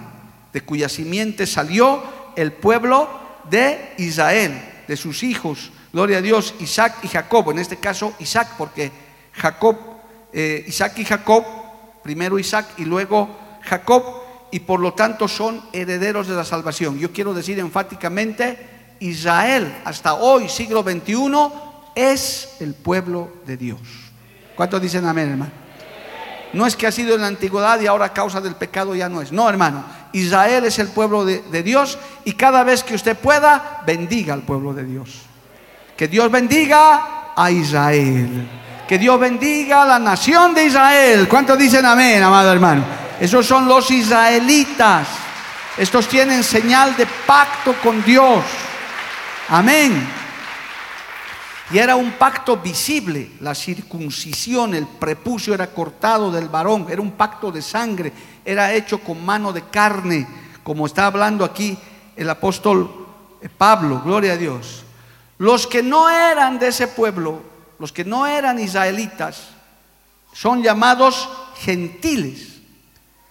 [0.53, 2.03] de cuya simiente salió
[2.37, 3.09] el pueblo
[3.51, 8.55] de Israel, de sus hijos, gloria a Dios, Isaac y Jacob, en este caso Isaac,
[8.57, 8.91] porque
[9.33, 9.77] Jacob,
[10.33, 11.45] eh, Isaac y Jacob,
[12.03, 14.03] primero Isaac y luego Jacob,
[14.51, 16.99] y por lo tanto son herederos de la salvación.
[16.99, 18.74] Yo quiero decir enfáticamente,
[19.05, 21.33] Israel hasta hoy, siglo XXI,
[21.95, 23.81] es el pueblo de Dios.
[24.57, 25.53] ¿Cuántos dicen amén, hermano?
[26.55, 29.09] No es que ha sido en la antigüedad y ahora a causa del pecado ya
[29.09, 29.33] no es.
[29.33, 29.85] No, hermano.
[30.13, 34.43] Israel es el pueblo de, de, Dios y cada vez que usted pueda, bendiga al
[34.43, 35.23] pueblo de Dios.
[35.97, 38.49] Que Dios bendiga a Israel.
[38.89, 41.29] Que Dios bendiga a la nación de Israel.
[41.29, 42.85] ¿Cuántos dicen amén, amado hermano?
[43.21, 45.09] Esos son los israelitas.
[45.77, 48.45] Estos tienen señal de pacto con Dios.
[49.49, 50.07] Amén.
[51.71, 57.13] Y era un pacto visible, la circuncisión, el prepucio era cortado del varón, era un
[57.13, 58.13] pacto de sangre,
[58.45, 60.27] era hecho con mano de carne,
[60.63, 61.77] como está hablando aquí
[62.17, 63.07] el apóstol
[63.57, 64.85] Pablo, gloria a Dios.
[65.39, 67.43] Los que no eran de ese pueblo,
[67.79, 69.49] los que no eran israelitas,
[70.33, 71.29] son llamados
[71.59, 72.61] gentiles,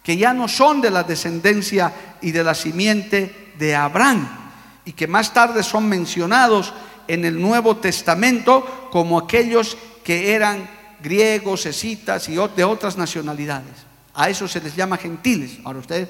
[0.03, 4.42] que ya no son de la descendencia y de la simiente de Abraham,
[4.85, 6.73] y que más tarde son mencionados
[7.07, 10.69] en el Nuevo Testamento como aquellos que eran
[11.01, 13.73] griegos, escitas y de otras nacionalidades.
[14.13, 15.59] A eso se les llama gentiles.
[15.63, 16.09] Ahora usted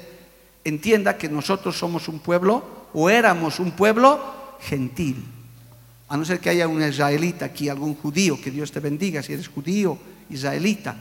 [0.64, 5.24] entienda que nosotros somos un pueblo o éramos un pueblo gentil.
[6.08, 9.32] A no ser que haya un israelita aquí, algún judío, que Dios te bendiga si
[9.32, 9.98] eres judío,
[10.30, 10.96] israelita.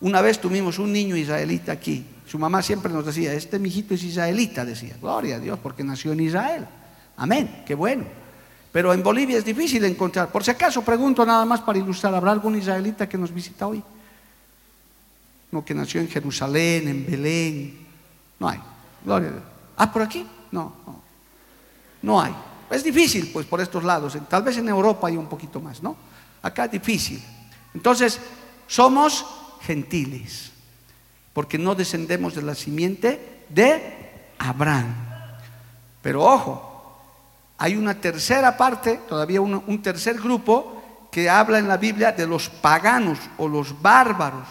[0.00, 2.04] Una vez tuvimos un niño israelita aquí.
[2.26, 4.96] Su mamá siempre nos decía, este mijito es israelita, decía.
[5.00, 6.66] Gloria a Dios, porque nació en Israel.
[7.16, 8.04] Amén, qué bueno.
[8.72, 10.32] Pero en Bolivia es difícil encontrar.
[10.32, 13.82] Por si acaso pregunto nada más para ilustrar, ¿habrá algún israelita que nos visita hoy?
[15.52, 17.86] No, que nació en Jerusalén, en Belén.
[18.40, 18.58] No hay.
[19.04, 19.44] Gloria a Dios.
[19.76, 20.26] Ah, por aquí?
[20.50, 21.00] No, no.
[22.02, 22.34] No hay.
[22.68, 24.18] Es difícil, pues, por estos lados.
[24.28, 25.96] Tal vez en Europa hay un poquito más, ¿no?
[26.42, 27.22] Acá es difícil.
[27.74, 28.18] Entonces,
[28.66, 29.24] somos
[29.60, 30.50] gentiles,
[31.32, 34.94] porque no descendemos de la simiente de Abraham.
[36.02, 36.73] Pero ojo,
[37.58, 42.48] hay una tercera parte, todavía un, tercer grupo, que habla en la Biblia de los
[42.48, 44.46] paganos o los bárbaros,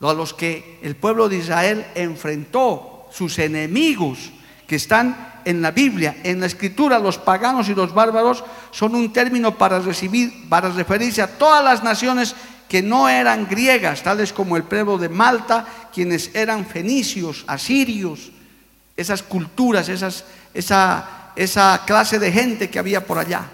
[0.00, 4.32] a los que el pueblo de Israel enfrentó, sus enemigos
[4.66, 9.12] que están en la Biblia, en la escritura, los paganos y los bárbaros son un
[9.12, 12.34] término para recibir, para referirse a todas las naciones
[12.68, 18.32] que no eran griegas, tales como el pueblo de Malta, quienes eran fenicios, asirios,
[18.96, 23.48] esas culturas, esas, esa esa clase de gente que había por allá.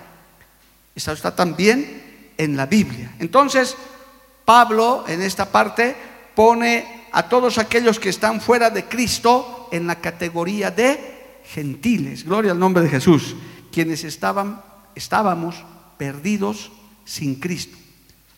[0.94, 3.14] Esa está también en la Biblia.
[3.18, 3.76] Entonces,
[4.44, 5.94] Pablo en esta parte
[6.34, 12.24] pone a todos aquellos que están fuera de Cristo en la categoría de gentiles.
[12.24, 13.36] Gloria al nombre de Jesús.
[13.72, 14.62] Quienes estaban,
[14.94, 15.56] estábamos
[15.98, 16.72] perdidos
[17.04, 17.76] sin Cristo.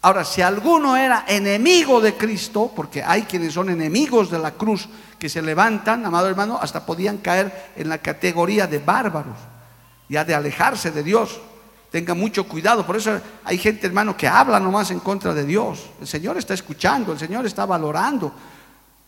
[0.05, 4.88] Ahora, si alguno era enemigo de Cristo, porque hay quienes son enemigos de la cruz
[5.17, 9.37] que se levantan, amado hermano, hasta podían caer en la categoría de bárbaros,
[10.09, 11.41] ya de alejarse de Dios.
[11.93, 15.91] Tenga mucho cuidado, por eso hay gente, hermano, que habla nomás en contra de Dios.
[16.01, 18.33] El Señor está escuchando, el Señor está valorando,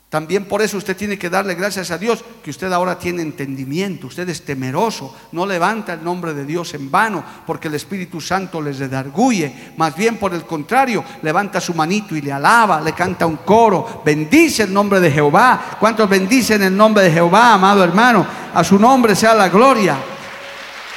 [0.08, 4.06] también por eso usted tiene que darle gracias a Dios que usted ahora tiene entendimiento,
[4.06, 8.62] usted es temeroso, no levanta el nombre de Dios en vano porque el Espíritu Santo
[8.62, 13.26] les redarguye, más bien por el contrario, levanta su manito y le alaba, le canta
[13.26, 15.78] un coro, bendice el nombre de Jehová.
[15.80, 18.24] ¿Cuántos bendicen el nombre de Jehová, amado hermano?
[18.54, 19.96] A su nombre sea la gloria,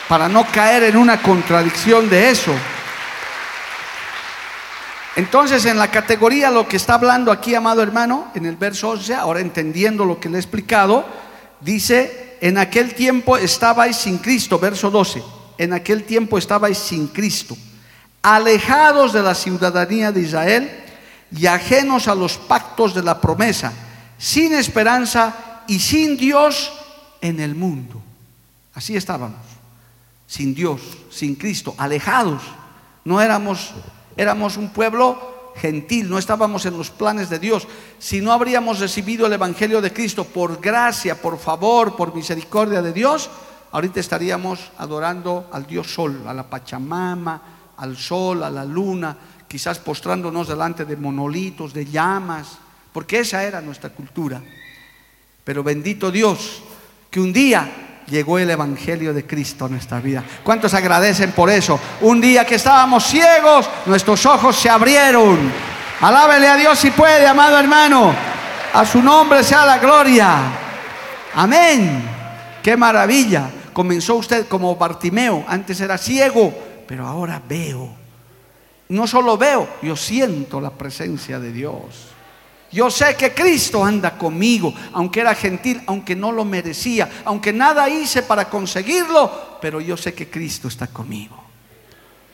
[0.07, 2.53] para no caer en una contradicción de eso.
[5.17, 9.15] Entonces, en la categoría lo que está hablando aquí, amado hermano, en el verso 11,
[9.15, 11.03] ahora entendiendo lo que le he explicado,
[11.59, 15.23] dice, en aquel tiempo estabais sin Cristo, verso 12,
[15.57, 17.57] en aquel tiempo estabais sin Cristo,
[18.21, 20.83] alejados de la ciudadanía de Israel
[21.31, 23.73] y ajenos a los pactos de la promesa,
[24.19, 26.71] sin esperanza y sin Dios
[27.21, 28.03] en el mundo.
[28.75, 29.41] Así estábamos,
[30.27, 32.43] sin Dios, sin Cristo, alejados.
[33.03, 33.73] No éramos,
[34.17, 37.67] éramos un pueblo gentil, no estábamos en los planes de Dios.
[37.99, 42.93] Si no habríamos recibido el Evangelio de Cristo por gracia, por favor, por misericordia de
[42.93, 43.29] Dios,
[43.71, 47.41] ahorita estaríamos adorando al Dios Sol, a la Pachamama,
[47.77, 52.57] al Sol, a la Luna, quizás postrándonos delante de monolitos, de llamas,
[52.91, 54.41] porque esa era nuestra cultura.
[55.43, 56.61] Pero bendito Dios,
[57.09, 60.23] que un día llegó el Evangelio de Cristo a nuestra vida.
[60.43, 61.79] ¿Cuántos agradecen por eso?
[62.01, 65.51] Un día que estábamos ciegos, nuestros ojos se abrieron.
[66.01, 68.13] Alábele a Dios si puede, amado hermano.
[68.73, 70.37] A su nombre sea la gloria.
[71.35, 72.03] Amén.
[72.61, 73.49] Qué maravilla.
[73.73, 75.45] Comenzó usted como Bartimeo.
[75.47, 76.53] Antes era ciego,
[76.87, 77.89] pero ahora veo.
[78.89, 82.16] No solo veo, yo siento la presencia de Dios.
[82.71, 87.87] Yo sé que Cristo anda conmigo, aunque era gentil, aunque no lo merecía, aunque nada
[87.87, 91.43] hice para conseguirlo, pero yo sé que Cristo está conmigo.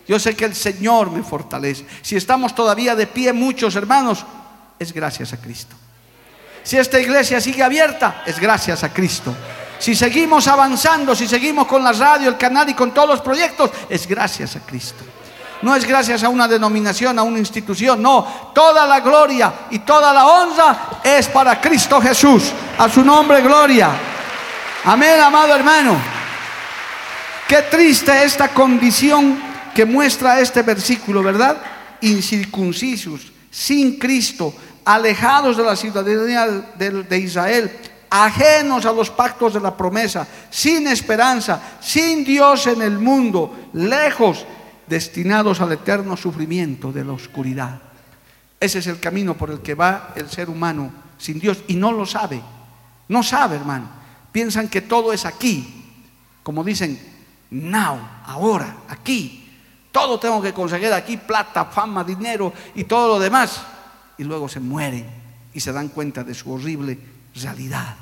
[0.07, 1.85] Yo sé que el Señor me fortalece.
[2.01, 4.25] Si estamos todavía de pie muchos hermanos,
[4.79, 5.75] es gracias a Cristo.
[6.63, 9.33] Si esta iglesia sigue abierta, es gracias a Cristo.
[9.77, 13.69] Si seguimos avanzando, si seguimos con la radio, el canal y con todos los proyectos,
[13.89, 15.03] es gracias a Cristo
[15.63, 18.51] no es gracias a una denominación, a una institución, no.
[18.53, 22.51] Toda la gloria y toda la honra es para Cristo Jesús.
[22.77, 23.89] A su nombre, gloria.
[24.83, 25.95] Amén, amado hermano.
[27.47, 29.41] Qué triste esta condición
[29.73, 31.57] que muestra este versículo, ¿verdad?
[32.01, 36.45] Incircuncisos, sin Cristo, alejados de la ciudadanía
[36.75, 37.71] de, Israel,
[38.09, 44.45] ajenos a los pactos de la promesa, sin esperanza, sin Dios en el mundo, lejos
[44.87, 47.81] destinados al eterno sufrimiento de la oscuridad.
[48.59, 51.91] Ese es el camino por el que va el ser humano sin Dios y no
[51.91, 52.41] lo sabe.
[53.09, 53.89] No sabe, hermano.
[54.31, 55.83] Piensan que todo es aquí.
[56.41, 56.99] Como dicen,
[57.51, 59.49] now, ahora, aquí.
[59.91, 63.61] Todo tengo que conseguir aquí, plata, fama, dinero y todo lo demás.
[64.17, 65.05] Y luego se mueren
[65.53, 66.97] y se dan cuenta de su horrible
[67.35, 67.95] realidad.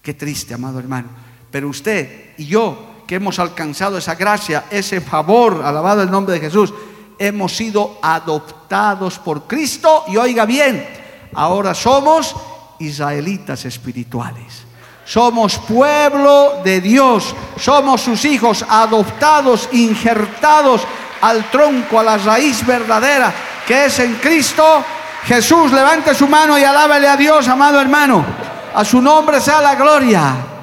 [0.00, 1.08] Qué triste, amado hermano.
[1.50, 6.40] Pero usted y yo que hemos alcanzado esa gracia, ese favor, alabado el nombre de
[6.40, 6.72] Jesús,
[7.18, 10.86] hemos sido adoptados por Cristo y oiga bien,
[11.34, 12.34] ahora somos
[12.78, 14.64] israelitas espirituales.
[15.04, 20.82] Somos pueblo de Dios, somos sus hijos adoptados, injertados
[21.20, 23.32] al tronco, a la raíz verdadera
[23.66, 24.84] que es en Cristo.
[25.24, 28.24] Jesús, levante su mano y alábele a Dios, amado hermano.
[28.74, 30.55] A su nombre sea la gloria.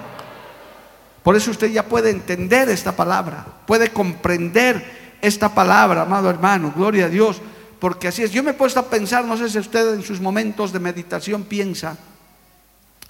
[1.24, 7.06] Por eso usted ya puede entender esta palabra, puede comprender esta palabra, amado hermano, gloria
[7.06, 7.42] a Dios,
[7.80, 8.32] porque así es.
[8.32, 11.44] Yo me he puesto a pensar, no sé si usted en sus momentos de meditación
[11.44, 11.98] piensa,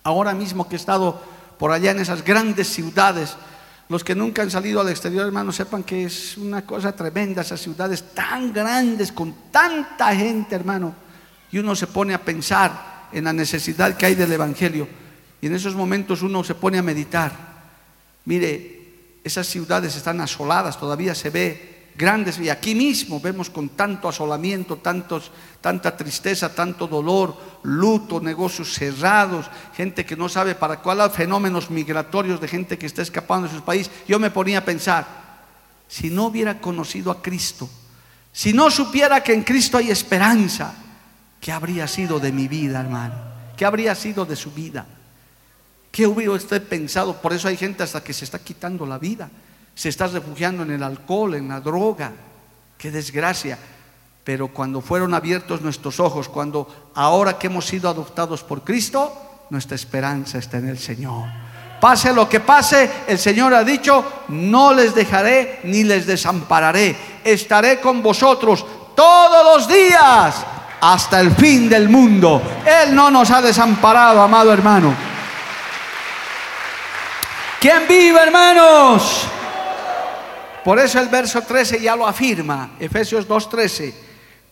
[0.03, 1.19] ahora mismo que he estado
[1.57, 3.35] por allá en esas grandes ciudades,
[3.89, 7.61] los que nunca han salido al exterior, hermano, sepan que es una cosa tremenda, esas
[7.61, 10.93] ciudades tan grandes, con tanta gente, hermano,
[11.51, 14.87] y uno se pone a pensar en la necesidad que hay del Evangelio,
[15.41, 17.52] y en esos momentos uno se pone a meditar.
[18.25, 24.07] Mire, esas ciudades están asoladas, todavía se ve grandes y aquí mismo vemos con tanto
[24.07, 25.31] asolamiento, tantos,
[25.61, 32.41] tanta tristeza, tanto dolor, luto, negocios cerrados, gente que no sabe para cuál fenómenos migratorios
[32.41, 33.89] de gente que está escapando de su país.
[34.07, 35.05] Yo me ponía a pensar,
[35.87, 37.69] si no hubiera conocido a Cristo,
[38.31, 40.73] si no supiera que en Cristo hay esperanza,
[41.39, 43.13] ¿qué habría sido de mi vida, hermano?
[43.55, 44.87] ¿Qué habría sido de su vida?
[45.93, 47.13] ¿Qué hubiera usted pensado?
[47.21, 49.29] Por eso hay gente hasta que se está quitando la vida,
[49.75, 52.11] se está refugiando en el alcohol, en la droga.
[52.79, 53.59] Qué desgracia.
[54.23, 59.75] Pero cuando fueron abiertos nuestros ojos, cuando ahora que hemos sido adoptados por Cristo, nuestra
[59.75, 61.29] esperanza está en el Señor.
[61.79, 66.95] Pase lo que pase, el Señor ha dicho, no les dejaré ni les desampararé.
[67.23, 68.65] Estaré con vosotros
[68.95, 70.43] todos los días
[70.81, 72.41] hasta el fin del mundo.
[72.65, 75.12] Él no nos ha desamparado, amado hermano.
[77.63, 79.23] ¿Quién vive, hermanos?
[80.65, 83.93] Por eso el verso 13 ya lo afirma, Efesios 2.13.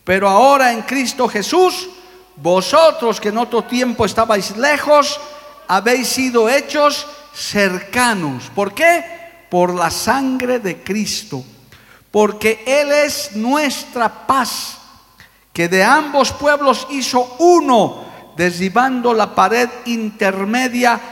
[0.02, 1.90] Pero ahora en Cristo Jesús,
[2.36, 5.20] vosotros que en otro tiempo estabais lejos,
[5.68, 8.44] habéis sido hechos cercanos.
[8.54, 9.04] ¿Por qué?
[9.50, 11.44] Por la sangre de Cristo.
[12.10, 14.78] Porque Él es nuestra paz,
[15.52, 18.06] que de ambos pueblos hizo uno,
[18.38, 21.11] derribando la pared intermedia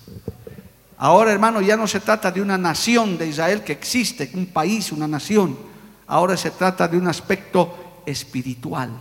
[1.03, 4.91] Ahora, hermano, ya no se trata de una nación de Israel que existe, un país,
[4.91, 5.57] una nación.
[6.05, 8.91] Ahora se trata de un aspecto espiritual.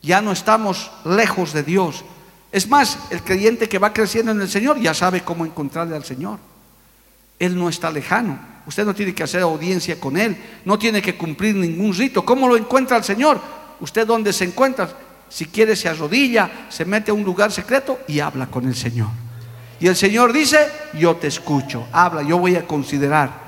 [0.00, 2.02] Ya no estamos lejos de Dios.
[2.50, 6.04] Es más, el creyente que va creciendo en el Señor ya sabe cómo encontrarle al
[6.04, 6.38] Señor.
[7.38, 8.38] Él no está lejano.
[8.66, 10.34] Usted no tiene que hacer audiencia con Él.
[10.64, 12.24] No tiene que cumplir ningún rito.
[12.24, 13.38] ¿Cómo lo encuentra el Señor?
[13.80, 14.88] Usted dónde se encuentra.
[15.28, 19.10] Si quiere se arrodilla, se mete a un lugar secreto y habla con el Señor.
[19.82, 23.42] Y el Señor dice, yo te escucho, habla, yo voy a considerar.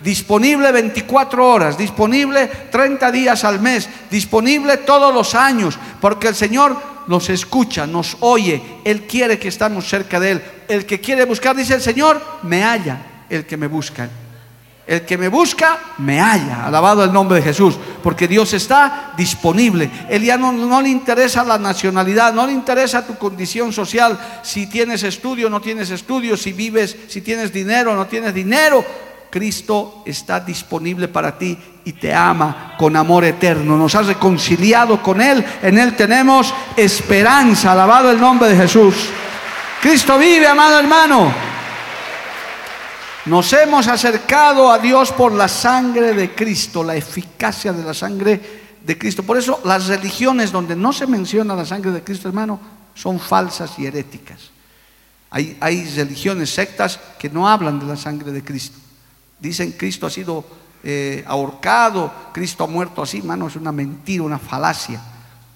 [0.00, 6.76] Disponible 24 horas, disponible 30 días al mes, disponible todos los años, porque el Señor
[7.08, 10.42] nos escucha, nos oye, Él quiere que estamos cerca de Él.
[10.68, 14.08] El que quiere buscar, dice el Señor, me halla, el que me busca.
[14.86, 16.66] El que me busca, me halla.
[16.66, 17.76] Alabado el nombre de Jesús.
[18.02, 19.90] Porque Dios está disponible.
[20.08, 24.18] Él ya no, le interesa la nacionalidad, no le interesa tu condición social.
[24.42, 26.36] Si tienes estudio, no tienes estudio.
[26.36, 28.84] Si vives, si tienes dinero, no tienes dinero.
[29.30, 33.76] Cristo está disponible para ti y te ama con amor eterno.
[33.76, 35.44] Nos ha reconciliado con Él.
[35.62, 37.72] En Él tenemos esperanza.
[37.72, 38.94] Alabado el nombre de Jesús.
[39.80, 41.49] Cristo vive, amado hermano.
[43.26, 48.40] Nos hemos acercado a Dios por la sangre de Cristo, la eficacia de la sangre
[48.82, 49.22] de Cristo.
[49.22, 52.58] Por eso las religiones donde no se menciona la sangre de Cristo, hermano,
[52.94, 54.50] son falsas y heréticas.
[55.30, 58.78] Hay, religiones, sectas que no hablan de la sangre de Cristo.
[59.38, 60.44] Dicen Cristo ha sido
[60.82, 65.00] eh, ahorcado, Cristo ha muerto así, hermano, es una mentira, una falacia.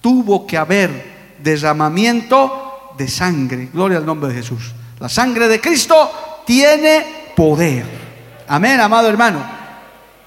[0.00, 3.70] Tuvo que haber derramamiento de sangre.
[3.72, 4.72] Gloria al nombre de Jesús.
[5.00, 7.84] La sangre de Cristo tiene poder.
[8.48, 9.44] Amén, amado hermano.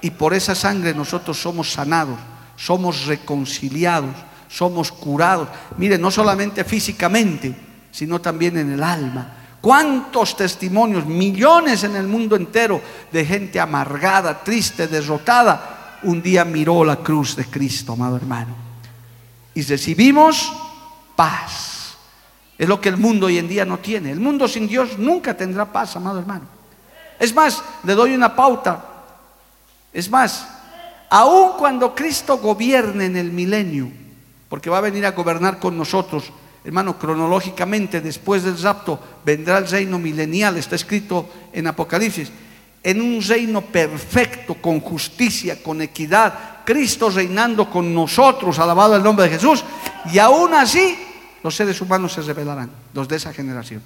[0.01, 2.19] Y por esa sangre nosotros somos sanados,
[2.55, 4.15] somos reconciliados,
[4.47, 5.49] somos curados.
[5.77, 7.55] Mire, no solamente físicamente,
[7.91, 9.33] sino también en el alma.
[9.59, 12.81] ¿Cuántos testimonios, millones en el mundo entero
[13.11, 18.55] de gente amargada, triste, derrotada, un día miró la cruz de Cristo, amado hermano?
[19.55, 20.53] Y recibimos
[21.15, 21.97] paz.
[22.57, 24.11] Es lo que el mundo hoy en día no tiene.
[24.11, 26.56] El mundo sin Dios nunca tendrá paz, amado hermano.
[27.19, 28.83] Es más, le doy una pauta.
[29.93, 30.47] Es más,
[31.09, 33.89] aun cuando Cristo gobierne en el milenio,
[34.49, 36.31] porque va a venir a gobernar con nosotros,
[36.63, 42.31] hermano, cronológicamente después del rapto vendrá el reino milenial, está escrito en Apocalipsis,
[42.83, 49.25] en un reino perfecto, con justicia, con equidad, Cristo reinando con nosotros, alabado el nombre
[49.25, 49.63] de Jesús,
[50.11, 50.97] y aún así
[51.43, 53.81] los seres humanos se revelarán, los de esa generación.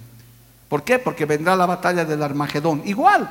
[0.71, 0.99] ¿Por qué?
[0.99, 2.81] Porque vendrá la batalla del Armagedón.
[2.85, 3.29] Igual,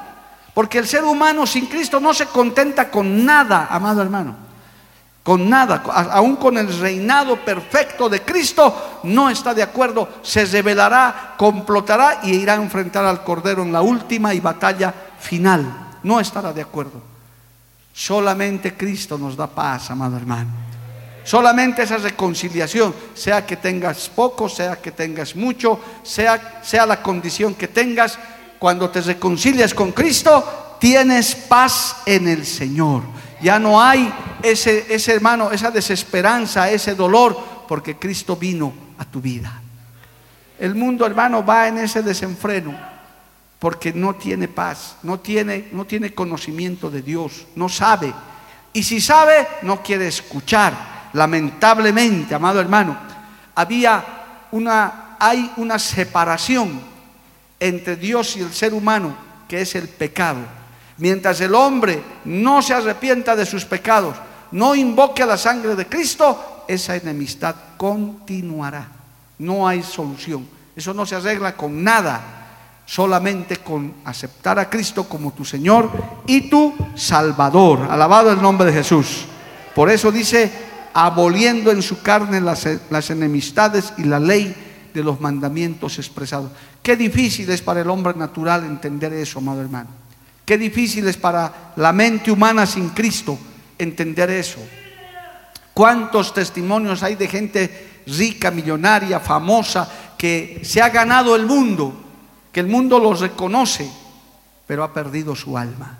[0.52, 4.36] porque el ser humano sin Cristo no se contenta con nada, amado hermano.
[5.22, 5.82] Con nada,
[6.12, 12.32] aún con el reinado perfecto de Cristo, no está de acuerdo, se rebelará, complotará y
[12.32, 15.96] irá a enfrentar al Cordero en la última y batalla final.
[16.02, 17.00] No estará de acuerdo.
[17.94, 20.50] Solamente Cristo nos da paz, amado hermano.
[21.24, 27.54] Solamente esa reconciliación, sea que tengas poco, sea que tengas mucho, sea, sea la condición
[27.54, 28.18] que tengas,
[28.58, 33.02] cuando te reconcilias con Cristo, tienes paz en el Señor.
[33.40, 34.12] Ya no hay
[34.42, 39.62] ese, ese hermano, esa desesperanza, ese dolor, porque Cristo vino a tu vida.
[40.58, 42.76] El mundo, hermano, va en ese desenfreno
[43.58, 48.12] porque no tiene paz, no tiene, no tiene conocimiento de Dios, no sabe.
[48.72, 52.96] Y si sabe, no quiere escuchar lamentablemente, amado hermano,
[53.54, 54.04] había
[54.52, 56.80] una, hay una separación
[57.58, 59.14] entre Dios y el ser humano,
[59.48, 60.38] que es el pecado.
[60.98, 64.16] Mientras el hombre no se arrepienta de sus pecados,
[64.52, 68.86] no invoque la sangre de Cristo, esa enemistad continuará.
[69.38, 70.46] No hay solución.
[70.74, 72.20] Eso no se arregla con nada,
[72.86, 75.90] solamente con aceptar a Cristo como tu Señor
[76.26, 77.86] y tu Salvador.
[77.90, 79.24] Alabado el nombre de Jesús.
[79.74, 84.54] Por eso dice aboliendo en su carne las, enemistades y la ley
[84.92, 86.50] de los mandamientos expresados.
[86.82, 89.88] Qué difícil es para el hombre natural entender eso, amado hermano.
[90.44, 93.38] Qué difícil es para la mente humana sin Cristo
[93.78, 94.58] entender eso.
[95.72, 99.88] ¿Cuántos testimonios hay de gente rica, millonaria, famosa,
[100.18, 101.94] que se ha ganado el mundo,
[102.52, 103.88] que el mundo los reconoce,
[104.66, 105.98] pero ha perdido su alma?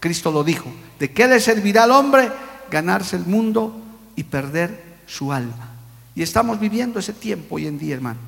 [0.00, 0.68] Cristo lo dijo.
[0.98, 2.30] ¿De qué le servirá al hombre
[2.70, 3.85] ganarse el mundo
[4.16, 5.74] y perder su alma.
[6.14, 8.18] Y estamos viviendo ese tiempo hoy en día, hermano.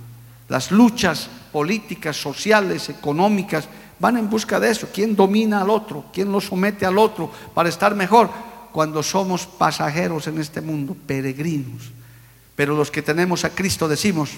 [0.48, 3.68] Las luchas políticas, sociales, económicas,
[3.98, 4.88] van en busca de eso.
[4.92, 6.06] ¿Quién domina al otro?
[6.12, 8.30] ¿Quién lo somete al otro para estar mejor?
[8.72, 11.90] Cuando somos pasajeros en este mundo, peregrinos.
[12.54, 14.30] Pero los que tenemos a Cristo decimos,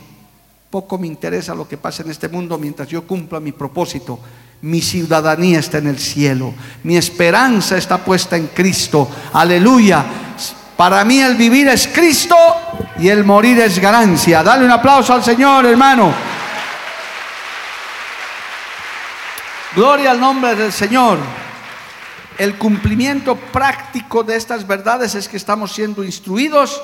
[0.71, 4.21] poco me interesa lo que pasa en este mundo mientras yo cumpla mi propósito.
[4.63, 6.53] Mi ciudadanía está en el cielo.
[6.85, 9.09] Mi esperanza está puesta en Cristo.
[9.33, 10.05] Aleluya.
[10.81, 12.35] Para mí el vivir es Cristo
[12.99, 14.43] y el morir es ganancia.
[14.43, 16.11] Dale un aplauso al Señor, hermano.
[19.77, 21.19] Gloria al nombre del Señor.
[22.39, 26.81] El cumplimiento práctico de estas verdades es que estamos siendo instruidos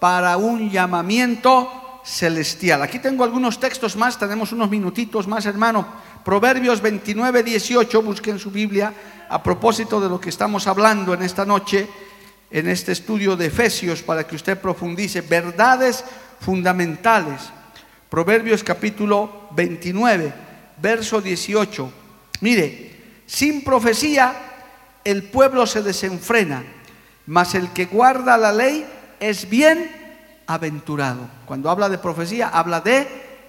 [0.00, 2.80] para un llamamiento celestial.
[2.80, 5.86] Aquí tengo algunos textos más, tenemos unos minutitos más, hermano.
[6.24, 8.94] Proverbios 29, 18, busquen su Biblia
[9.28, 11.86] a propósito de lo que estamos hablando en esta noche,
[12.50, 16.04] en este estudio de Efesios, para que usted profundice verdades
[16.40, 17.40] fundamentales.
[18.08, 20.32] Proverbios capítulo 29,
[20.80, 21.92] verso 18.
[22.40, 24.34] Mire, sin profecía
[25.04, 26.64] el pueblo se desenfrena,
[27.26, 28.86] mas el que guarda la ley
[29.20, 29.90] es bien
[30.46, 31.28] aventurado.
[31.46, 33.06] Cuando habla de profecía, habla de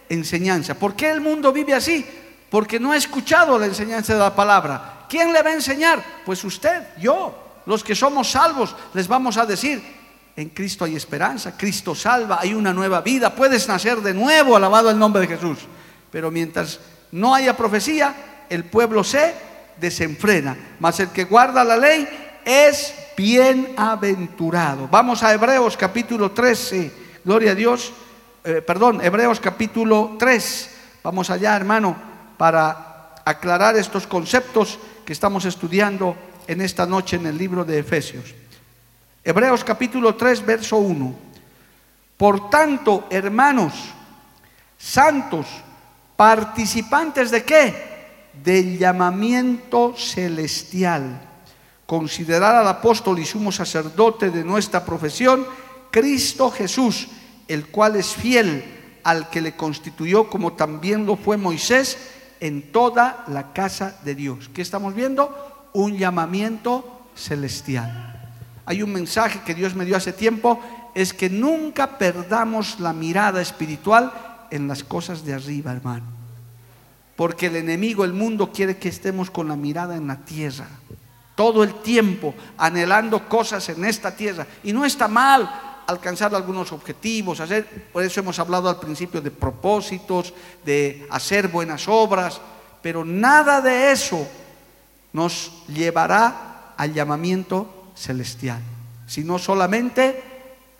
[0.10, 0.76] enseñanza.
[0.76, 2.06] ¿Por qué el mundo vive así?
[2.50, 5.06] Porque no ha escuchado la enseñanza de la palabra.
[5.10, 6.04] ¿Quién le va a enseñar?
[6.26, 7.47] Pues usted, yo.
[7.68, 9.84] Los que somos salvos les vamos a decir,
[10.38, 14.90] en Cristo hay esperanza, Cristo salva, hay una nueva vida, puedes nacer de nuevo, alabado
[14.90, 15.60] el nombre de Jesús.
[16.10, 16.80] Pero mientras
[17.12, 19.36] no haya profecía, el pueblo se
[19.82, 20.56] desenfrena.
[20.80, 22.08] Mas el que guarda la ley
[22.46, 24.88] es bienaventurado.
[24.88, 26.92] Vamos a Hebreos capítulo 13.
[27.26, 27.92] Gloria a Dios.
[28.46, 30.70] Eh, perdón, Hebreos capítulo 3.
[31.04, 31.98] Vamos allá, hermano,
[32.38, 36.16] para aclarar estos conceptos que estamos estudiando
[36.48, 38.34] en esta noche en el libro de Efesios.
[39.24, 41.16] Hebreos capítulo 3, verso 1.
[42.16, 43.74] Por tanto, hermanos,
[44.78, 45.46] santos,
[46.16, 47.88] participantes de qué?
[48.44, 51.28] Del llamamiento celestial
[51.88, 55.48] considerar al apóstol y sumo sacerdote de nuestra profesión,
[55.90, 57.08] Cristo Jesús,
[57.48, 58.64] el cual es fiel
[59.04, 61.98] al que le constituyó como también lo fue Moisés
[62.42, 64.50] en toda la casa de Dios.
[64.54, 65.57] ¿Qué estamos viendo?
[65.78, 68.32] Un llamamiento celestial.
[68.66, 70.60] Hay un mensaje que Dios me dio hace tiempo,
[70.96, 74.12] es que nunca perdamos la mirada espiritual
[74.50, 76.06] en las cosas de arriba, hermano.
[77.16, 80.68] Porque el enemigo, el mundo, quiere que estemos con la mirada en la tierra
[81.36, 84.48] todo el tiempo anhelando cosas en esta tierra.
[84.64, 89.30] Y no está mal alcanzar algunos objetivos, hacer, por eso hemos hablado al principio de
[89.30, 90.34] propósitos,
[90.66, 92.42] de hacer buenas obras,
[92.82, 94.28] pero nada de eso
[95.18, 98.62] nos llevará al llamamiento celestial,
[99.08, 100.22] sino solamente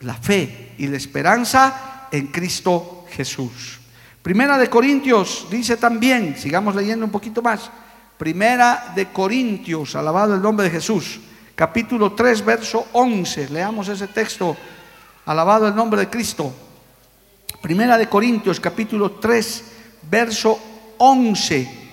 [0.00, 3.80] la fe y la esperanza en Cristo Jesús.
[4.22, 7.68] Primera de Corintios dice también, sigamos leyendo un poquito más,
[8.16, 11.18] Primera de Corintios, alabado el nombre de Jesús,
[11.56, 13.48] capítulo 3, verso 11.
[13.48, 14.56] Leamos ese texto,
[15.26, 16.52] alabado el nombre de Cristo.
[17.60, 19.64] Primera de Corintios, capítulo 3,
[20.08, 20.60] verso
[20.98, 21.87] 11.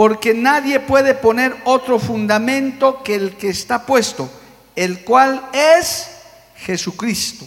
[0.00, 4.30] Porque nadie puede poner otro fundamento que el que está puesto,
[4.74, 6.08] el cual es
[6.56, 7.44] Jesucristo.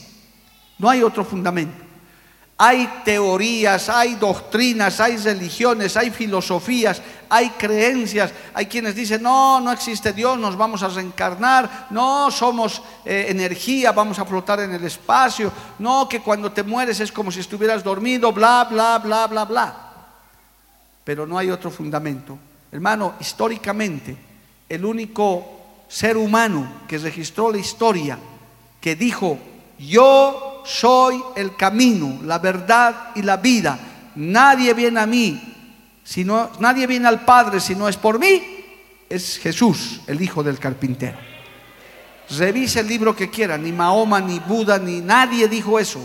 [0.78, 1.84] No hay otro fundamento.
[2.56, 8.32] Hay teorías, hay doctrinas, hay religiones, hay filosofías, hay creencias.
[8.54, 11.88] Hay quienes dicen, no, no existe Dios, nos vamos a reencarnar.
[11.90, 15.52] No, somos eh, energía, vamos a flotar en el espacio.
[15.80, 19.83] No, que cuando te mueres es como si estuvieras dormido, bla, bla, bla, bla, bla.
[21.04, 22.38] Pero no hay otro fundamento.
[22.72, 24.16] Hermano, históricamente,
[24.68, 28.18] el único ser humano que registró la historia,
[28.82, 29.38] que dijo,
[29.78, 33.78] yo soy el camino, la verdad y la vida.
[34.16, 35.40] Nadie viene a mí,
[36.04, 38.42] sino, nadie viene al Padre si no es por mí.
[39.10, 41.18] Es Jesús, el hijo del carpintero.
[42.38, 46.00] Revise el libro que quiera, ni Mahoma, ni Buda, ni nadie dijo eso.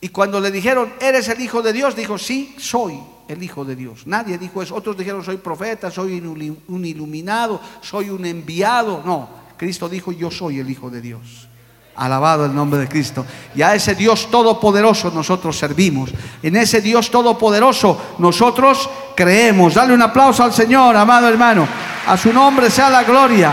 [0.00, 1.94] Y cuando le dijeron, ¿eres el hijo de Dios?
[1.94, 4.06] Dijo, sí, soy el hijo de Dios.
[4.06, 4.74] Nadie dijo eso.
[4.74, 9.02] Otros dijeron, soy profeta, soy un iluminado, soy un enviado.
[9.04, 11.48] No, Cristo dijo, yo soy el hijo de Dios.
[11.94, 13.24] Alabado el nombre de Cristo.
[13.54, 16.10] Y a ese Dios todopoderoso nosotros servimos.
[16.42, 19.74] En ese Dios todopoderoso nosotros creemos.
[19.74, 21.68] Dale un aplauso al Señor, amado hermano.
[22.06, 23.52] A su nombre sea la gloria.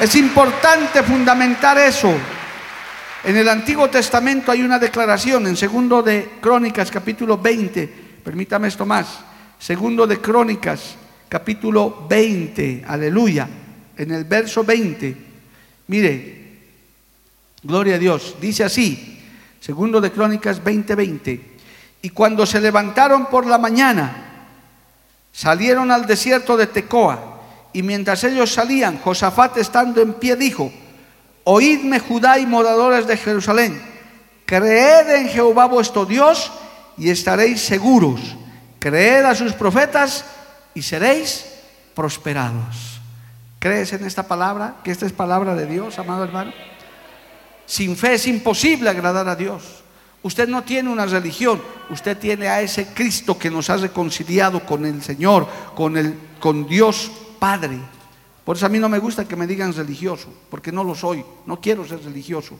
[0.00, 2.12] Es importante fundamentar eso.
[3.24, 8.03] En el Antiguo Testamento hay una declaración en segundo de Crónicas capítulo 20.
[8.24, 9.20] Permítame esto más.
[9.58, 10.96] Segundo de Crónicas
[11.28, 12.84] capítulo 20.
[12.88, 13.48] Aleluya.
[13.96, 15.16] En el verso 20.
[15.88, 16.44] Mire,
[17.64, 18.36] Gloria a Dios.
[18.40, 19.18] Dice así,
[19.58, 21.40] Segundo de Crónicas 20:20.
[22.02, 24.46] Y cuando se levantaron por la mañana,
[25.32, 27.40] salieron al desierto de Tecoa.
[27.72, 30.70] Y mientras ellos salían, Josafat estando en pie dijo,
[31.44, 33.82] Oídme Judá y moradores de Jerusalén,
[34.44, 36.52] creed en Jehová vuestro Dios
[36.96, 38.20] y estaréis seguros.
[38.78, 40.24] Creed a sus profetas
[40.74, 41.46] y seréis
[41.94, 43.00] prosperados.
[43.58, 44.76] ¿Crees en esta palabra?
[44.84, 46.52] Que esta es palabra de Dios, amado hermano.
[47.66, 49.62] Sin fe es imposible agradar a Dios.
[50.22, 54.84] Usted no tiene una religión, usted tiene a ese Cristo que nos ha reconciliado con
[54.86, 57.78] el Señor, con, el, con Dios Padre.
[58.44, 61.24] Por eso a mí no me gusta que me digan religioso, porque no lo soy,
[61.46, 62.58] no quiero ser religioso.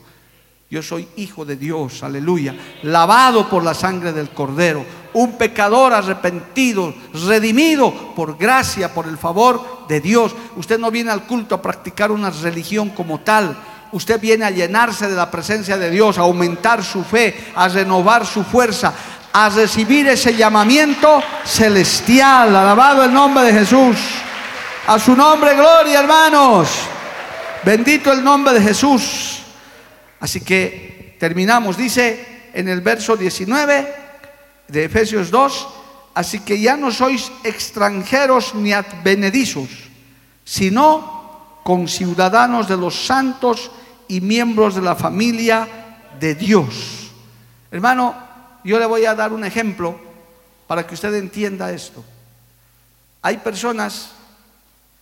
[0.74, 2.52] Yo soy hijo de Dios, aleluya,
[2.82, 6.92] lavado por la sangre del Cordero, un pecador arrepentido,
[7.28, 10.34] redimido por gracia, por el favor de Dios.
[10.56, 13.56] Usted no viene al culto a practicar una religión como tal.
[13.92, 18.26] Usted viene a llenarse de la presencia de Dios, a aumentar su fe, a renovar
[18.26, 18.92] su fuerza,
[19.32, 22.48] a recibir ese llamamiento celestial.
[22.48, 23.96] Alabado el nombre de Jesús.
[24.88, 26.68] A su nombre, gloria, hermanos.
[27.64, 29.43] Bendito el nombre de Jesús.
[30.24, 31.76] Así que terminamos.
[31.76, 33.94] Dice en el verso 19
[34.68, 35.68] de Efesios 2,
[36.14, 39.68] así que ya no sois extranjeros ni advenedizos,
[40.42, 43.70] sino conciudadanos de los santos
[44.08, 45.68] y miembros de la familia
[46.18, 47.10] de Dios.
[47.70, 48.16] Hermano,
[48.64, 50.00] yo le voy a dar un ejemplo
[50.66, 52.02] para que usted entienda esto.
[53.20, 54.12] Hay personas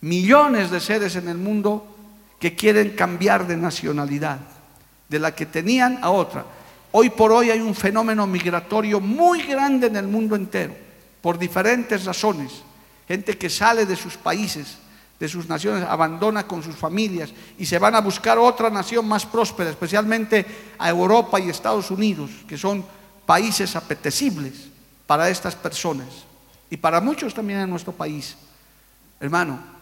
[0.01, 1.87] millones de seres en el mundo
[2.41, 4.39] que quieren cambiar de nacionalidad,
[5.13, 6.43] de la que tenían a otra.
[6.91, 10.75] Hoy por hoy hay un fenómeno migratorio muy grande en el mundo entero,
[11.21, 12.51] por diferentes razones.
[13.07, 14.79] Gente que sale de sus países,
[15.19, 19.23] de sus naciones, abandona con sus familias y se van a buscar otra nación más
[19.23, 20.45] próspera, especialmente
[20.79, 22.83] a Europa y Estados Unidos, que son
[23.27, 24.53] países apetecibles
[25.05, 26.07] para estas personas
[26.71, 28.35] y para muchos también en nuestro país.
[29.19, 29.73] Hermano,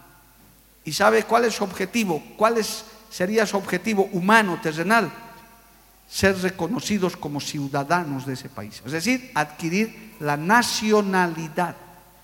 [0.83, 2.23] ¿Y sabe cuál es su objetivo?
[2.35, 2.57] ¿Cuál
[3.11, 5.11] sería su objetivo humano, terrenal?
[6.09, 8.81] Ser reconocidos como ciudadanos de ese país.
[8.85, 11.75] Es decir, adquirir la nacionalidad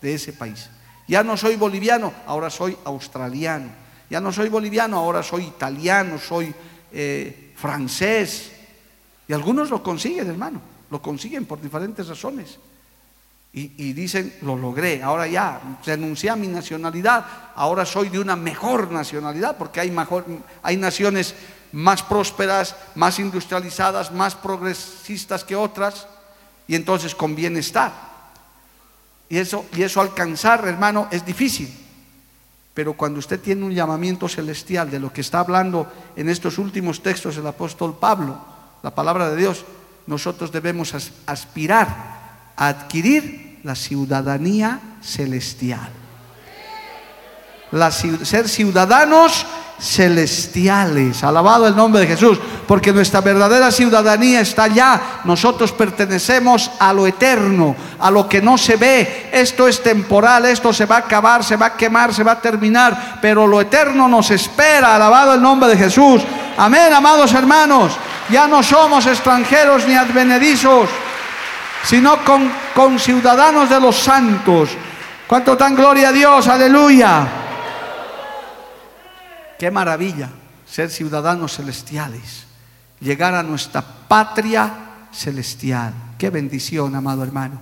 [0.01, 0.69] de ese país.
[1.07, 3.69] Ya no soy boliviano, ahora soy australiano.
[4.09, 6.53] Ya no soy boliviano, ahora soy italiano, soy
[6.91, 8.51] eh, francés.
[9.27, 10.61] Y algunos lo consiguen, hermano.
[10.89, 12.57] Lo consiguen por diferentes razones.
[13.59, 18.91] Y, dicen, lo logré, ahora ya renuncié a mi nacionalidad, ahora soy de una mejor
[18.91, 20.25] nacionalidad, porque hay, mejor,
[20.61, 21.33] hay naciones
[21.71, 26.07] más prósperas, más industrializadas, más progresistas que otras,
[26.67, 27.91] y entonces conviene estar.
[29.27, 31.75] Y eso, y eso alcanzar, hermano, es difícil.
[32.75, 37.01] Pero cuando usted tiene un llamamiento celestial de lo que está hablando en estos últimos
[37.01, 38.39] textos el apóstol Pablo,
[38.83, 39.65] la palabra de Dios,
[40.05, 40.93] nosotros debemos
[41.25, 42.17] aspirar
[42.55, 45.89] a adquirir la ciudadanía celestial.
[48.23, 49.45] ser ciudadanos
[49.77, 51.21] celestiales.
[51.21, 55.01] Alabado el nombre de Jesús, porque nuestra verdadera ciudadanía está allá.
[55.25, 59.29] Nosotros pertenecemos a lo eterno, a lo que no se ve.
[59.33, 62.41] Esto es temporal, esto se va a acabar, se va a quemar, se va a
[62.41, 64.95] terminar, pero lo eterno nos espera.
[64.95, 66.21] Alabado el nombre de Jesús.
[66.57, 67.97] Amén, amados hermanos.
[68.29, 70.87] Ya no somos extranjeros ni advenedizos
[71.87, 72.51] sino con,
[72.99, 74.69] ciudadanos de los santos.
[75.27, 76.47] ¿Cuánto dan gloria a Dios?
[76.47, 77.27] Aleluya.
[79.57, 80.29] Qué maravilla
[80.65, 82.45] ser ciudadanos celestiales,
[82.99, 84.71] llegar a nuestra patria
[85.11, 85.93] celestial.
[86.19, 87.59] Qué bendición, amado hermano.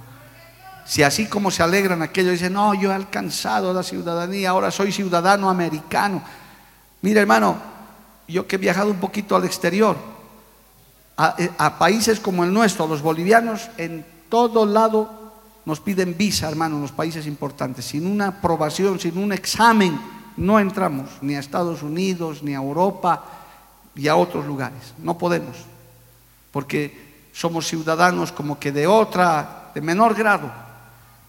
[0.85, 4.91] Si así como se alegran aquellos, dicen, no, yo he alcanzado la ciudadanía, ahora soy
[4.91, 6.21] ciudadano americano.
[7.01, 7.55] Mira, hermano,
[8.27, 9.95] yo que he viajado un poquito al exterior,
[11.15, 15.25] a, a países como el nuestro, los bolivianos, en todo lado
[15.65, 17.85] nos piden visa, hermano, en los países importantes.
[17.85, 19.99] Sin una aprobación, sin un examen,
[20.37, 23.23] no entramos ni a Estados Unidos, ni a Europa,
[23.95, 24.93] ni a otros lugares.
[24.99, 25.57] No podemos,
[26.51, 30.51] porque somos ciudadanos como que de otra, de menor grado.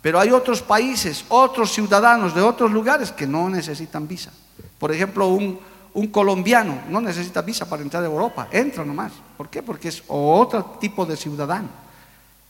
[0.03, 4.33] Pero hay otros países, otros ciudadanos de otros lugares que no necesitan visa.
[4.79, 9.13] Por ejemplo, un colombiano no necesita visa para entrar a Europa, entra nomás.
[9.37, 9.63] ¿Por qué?
[9.63, 11.86] Porque es otro tipo de ciudadano.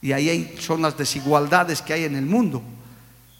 [0.00, 2.62] Y ahí son las desigualdades que hay en el mundo.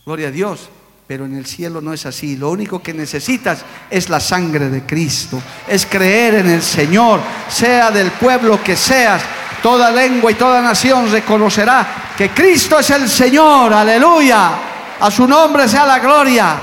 [0.04, 0.68] Gloria a Dios.
[1.06, 2.36] Pero en el cielo no es así.
[2.36, 5.40] Lo único que necesitas es la sangre de Cristo.
[5.68, 7.20] Es creer en el Señor.
[7.48, 9.22] Sea del pueblo que seas.
[9.62, 13.72] Toda lengua y toda nación reconocerá que Cristo es el Señor.
[13.72, 14.50] Aleluya.
[14.98, 16.58] A su nombre sea la gloria.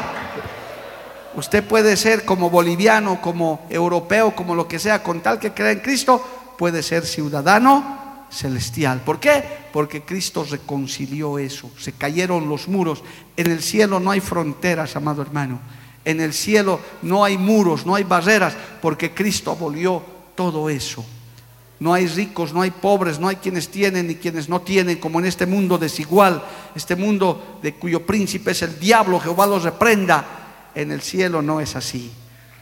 [1.35, 5.71] Usted puede ser como boliviano, como europeo, como lo que sea, con tal que crea
[5.71, 8.02] en Cristo, puede ser ciudadano
[8.33, 9.01] celestial.
[9.01, 9.43] ¿Por qué?
[9.71, 11.69] Porque Cristo reconcilió eso.
[11.77, 13.03] Se cayeron los muros.
[13.37, 15.59] En el cielo no hay fronteras, amado hermano.
[16.05, 20.03] En el cielo no hay muros, no hay barreras, porque Cristo abolió
[20.35, 21.05] todo eso.
[21.79, 25.19] No hay ricos, no hay pobres, no hay quienes tienen ni quienes no tienen, como
[25.19, 26.43] en este mundo desigual,
[26.75, 30.71] este mundo de cuyo príncipe es el diablo, Jehová los reprenda.
[30.75, 32.11] En el cielo no es así.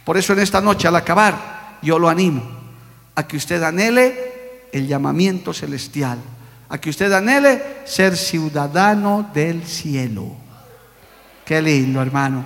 [0.04, 2.42] Por eso en esta noche al acabar, yo lo animo
[3.16, 4.31] a que usted anhele
[4.72, 6.20] el llamamiento celestial,
[6.70, 10.32] a que usted anhele ser ciudadano del cielo.
[11.44, 12.46] Qué lindo, hermano.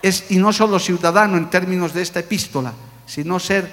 [0.00, 2.72] Es, y no solo ciudadano en términos de esta epístola,
[3.06, 3.70] sino ser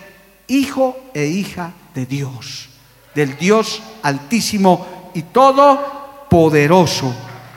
[0.47, 2.69] hijo e hija de Dios,
[3.15, 7.13] del Dios altísimo y todopoderoso.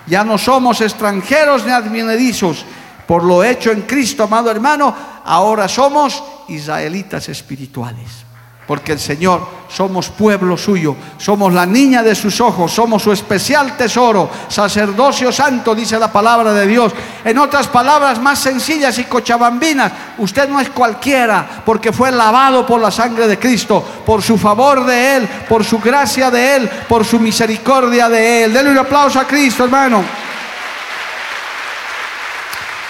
[0.06, 2.64] Ya no somos extranjeros ni advenedizos.
[3.06, 4.94] Por lo hecho en Cristo, amado hermano,
[5.24, 8.23] ahora somos israelitas espirituales
[8.66, 13.76] porque el Señor somos pueblo suyo, somos la niña de sus ojos, somos su especial
[13.76, 16.92] tesoro, sacerdocio santo, dice la palabra de Dios.
[17.24, 22.80] En otras palabras más sencillas y cochabambinas, usted no es cualquiera, porque fue lavado por
[22.80, 27.04] la sangre de Cristo, por su favor de Él, por su gracia de Él, por
[27.04, 28.52] su misericordia de Él.
[28.52, 30.02] Denle un aplauso a Cristo, hermano.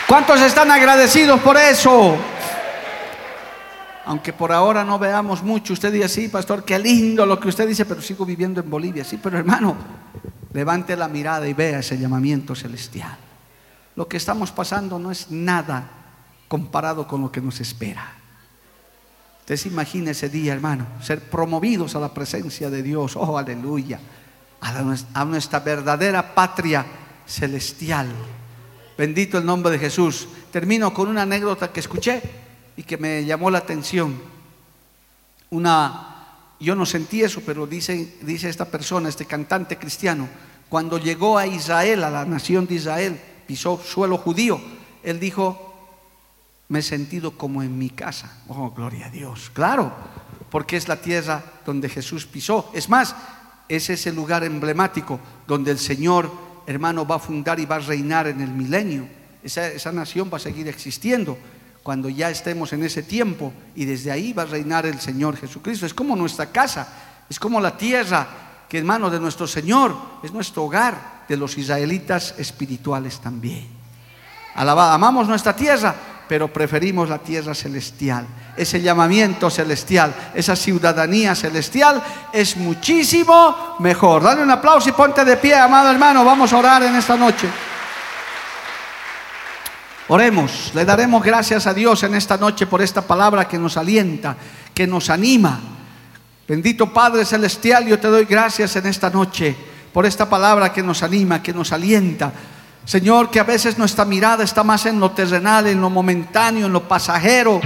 [0.06, 2.16] ¿Cuántos están agradecidos por eso?
[4.06, 7.66] Aunque por ahora no veamos mucho, usted dice, sí, pastor, qué lindo lo que usted
[7.66, 9.04] dice, pero sigo viviendo en Bolivia.
[9.04, 9.76] Sí, pero hermano,
[10.52, 13.16] levante la mirada y vea ese llamamiento celestial.
[13.96, 15.88] Lo que estamos pasando no es nada
[16.48, 18.12] comparado con lo que nos espera.
[19.40, 24.00] Usted se imagina ese día, hermano, ser promovidos a la presencia de Dios, oh, aleluya,
[24.60, 26.84] a nuestra verdadera patria
[27.26, 28.08] celestial.
[28.96, 30.28] Bendito el nombre de Jesús.
[30.50, 32.22] Termino con una anécdota que escuché
[32.76, 34.20] y que me llamó la atención.
[35.50, 36.26] Una,
[36.60, 40.28] yo no sentí eso, pero dice, dice esta persona, este cantante cristiano,
[40.68, 44.60] cuando llegó a Israel, a la nación de Israel, pisó suelo judío,
[45.02, 45.72] él dijo,
[46.68, 48.38] me he sentido como en mi casa.
[48.48, 49.50] Oh, gloria a Dios.
[49.52, 49.92] Claro,
[50.50, 52.70] porque es la tierra donde Jesús pisó.
[52.74, 53.14] Es más,
[53.68, 56.30] es ese lugar emblemático donde el Señor,
[56.66, 59.06] hermano, va a fundar y va a reinar en el milenio.
[59.42, 61.36] Esa, esa nación va a seguir existiendo
[61.84, 65.84] cuando ya estemos en ese tiempo y desde ahí va a reinar el Señor Jesucristo.
[65.84, 66.88] Es como nuestra casa,
[67.28, 68.26] es como la tierra
[68.66, 73.68] que en manos de nuestro Señor es nuestro hogar de los israelitas espirituales también.
[74.54, 75.94] amamos nuestra tierra,
[76.26, 78.26] pero preferimos la tierra celestial.
[78.56, 84.22] Ese llamamiento celestial, esa ciudadanía celestial es muchísimo mejor.
[84.22, 86.24] Dale un aplauso y ponte de pie, amado hermano.
[86.24, 87.73] Vamos a orar en esta noche.
[90.08, 94.36] Oremos, le daremos gracias a Dios en esta noche por esta palabra que nos alienta,
[94.74, 95.58] que nos anima.
[96.46, 99.56] Bendito Padre Celestial, yo te doy gracias en esta noche
[99.94, 102.30] por esta palabra que nos anima, que nos alienta.
[102.84, 106.72] Señor, que a veces nuestra mirada está más en lo terrenal, en lo momentáneo, en
[106.74, 107.62] lo pasajero,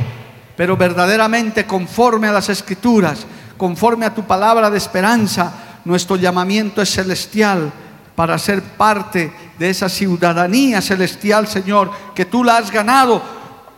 [0.56, 3.26] pero verdaderamente conforme a las escrituras,
[3.56, 7.72] conforme a tu palabra de esperanza, nuestro llamamiento es celestial
[8.14, 13.20] para ser parte de esa ciudadanía celestial, Señor, que tú la has ganado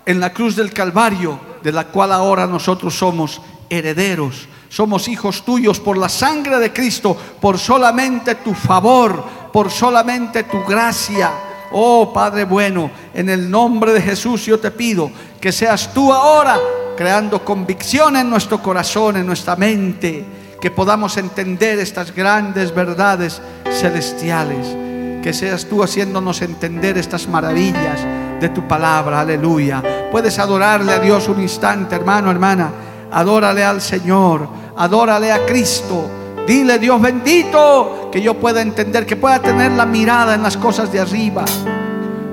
[0.05, 4.49] en la cruz del Calvario, de la cual ahora nosotros somos herederos.
[4.69, 10.63] Somos hijos tuyos por la sangre de Cristo, por solamente tu favor, por solamente tu
[10.65, 11.31] gracia.
[11.73, 15.11] Oh Padre bueno, en el nombre de Jesús yo te pido
[15.41, 16.59] que seas tú ahora
[16.97, 20.25] creando convicción en nuestro corazón, en nuestra mente
[20.61, 23.41] que podamos entender estas grandes verdades
[23.73, 24.77] celestiales,
[25.23, 28.01] que seas tú haciéndonos entender estas maravillas
[28.41, 29.83] de tu palabra, aleluya.
[30.11, 32.71] Puedes adorarle a Dios un instante, hermano, hermana,
[33.13, 36.11] adórale al Señor, adórale a Cristo.
[36.47, 40.91] Dile, Dios bendito, que yo pueda entender, que pueda tener la mirada en las cosas
[40.91, 41.45] de arriba.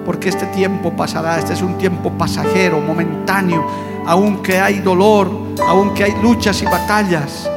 [0.06, 3.68] Porque este tiempo pasará, este es un tiempo pasajero, momentáneo,
[4.06, 5.30] aunque hay dolor,
[5.68, 7.50] aunque hay luchas y batallas.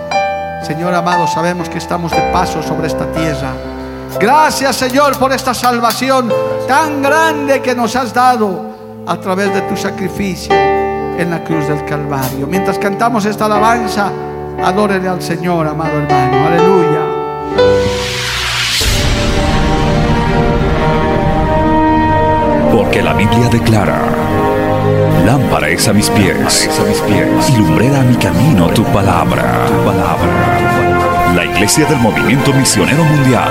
[0.66, 3.79] Señor amado, sabemos que estamos de paso sobre esta tierra.
[4.18, 6.30] Gracias Señor por esta salvación
[6.66, 8.70] tan grande que nos has dado
[9.06, 12.46] a través de tu sacrificio en la cruz del Calvario.
[12.46, 14.10] Mientras cantamos esta alabanza,
[14.62, 16.46] adórele al Señor, amado hermano.
[16.46, 17.00] Aleluya.
[22.72, 24.00] Porque la Biblia declara,
[25.24, 29.66] lámpara es a mis pies, a mis pies y lumbrera a mi camino tu palabra,
[29.66, 30.70] tu palabra
[31.34, 33.50] la Iglesia del Movimiento Misionero Mundial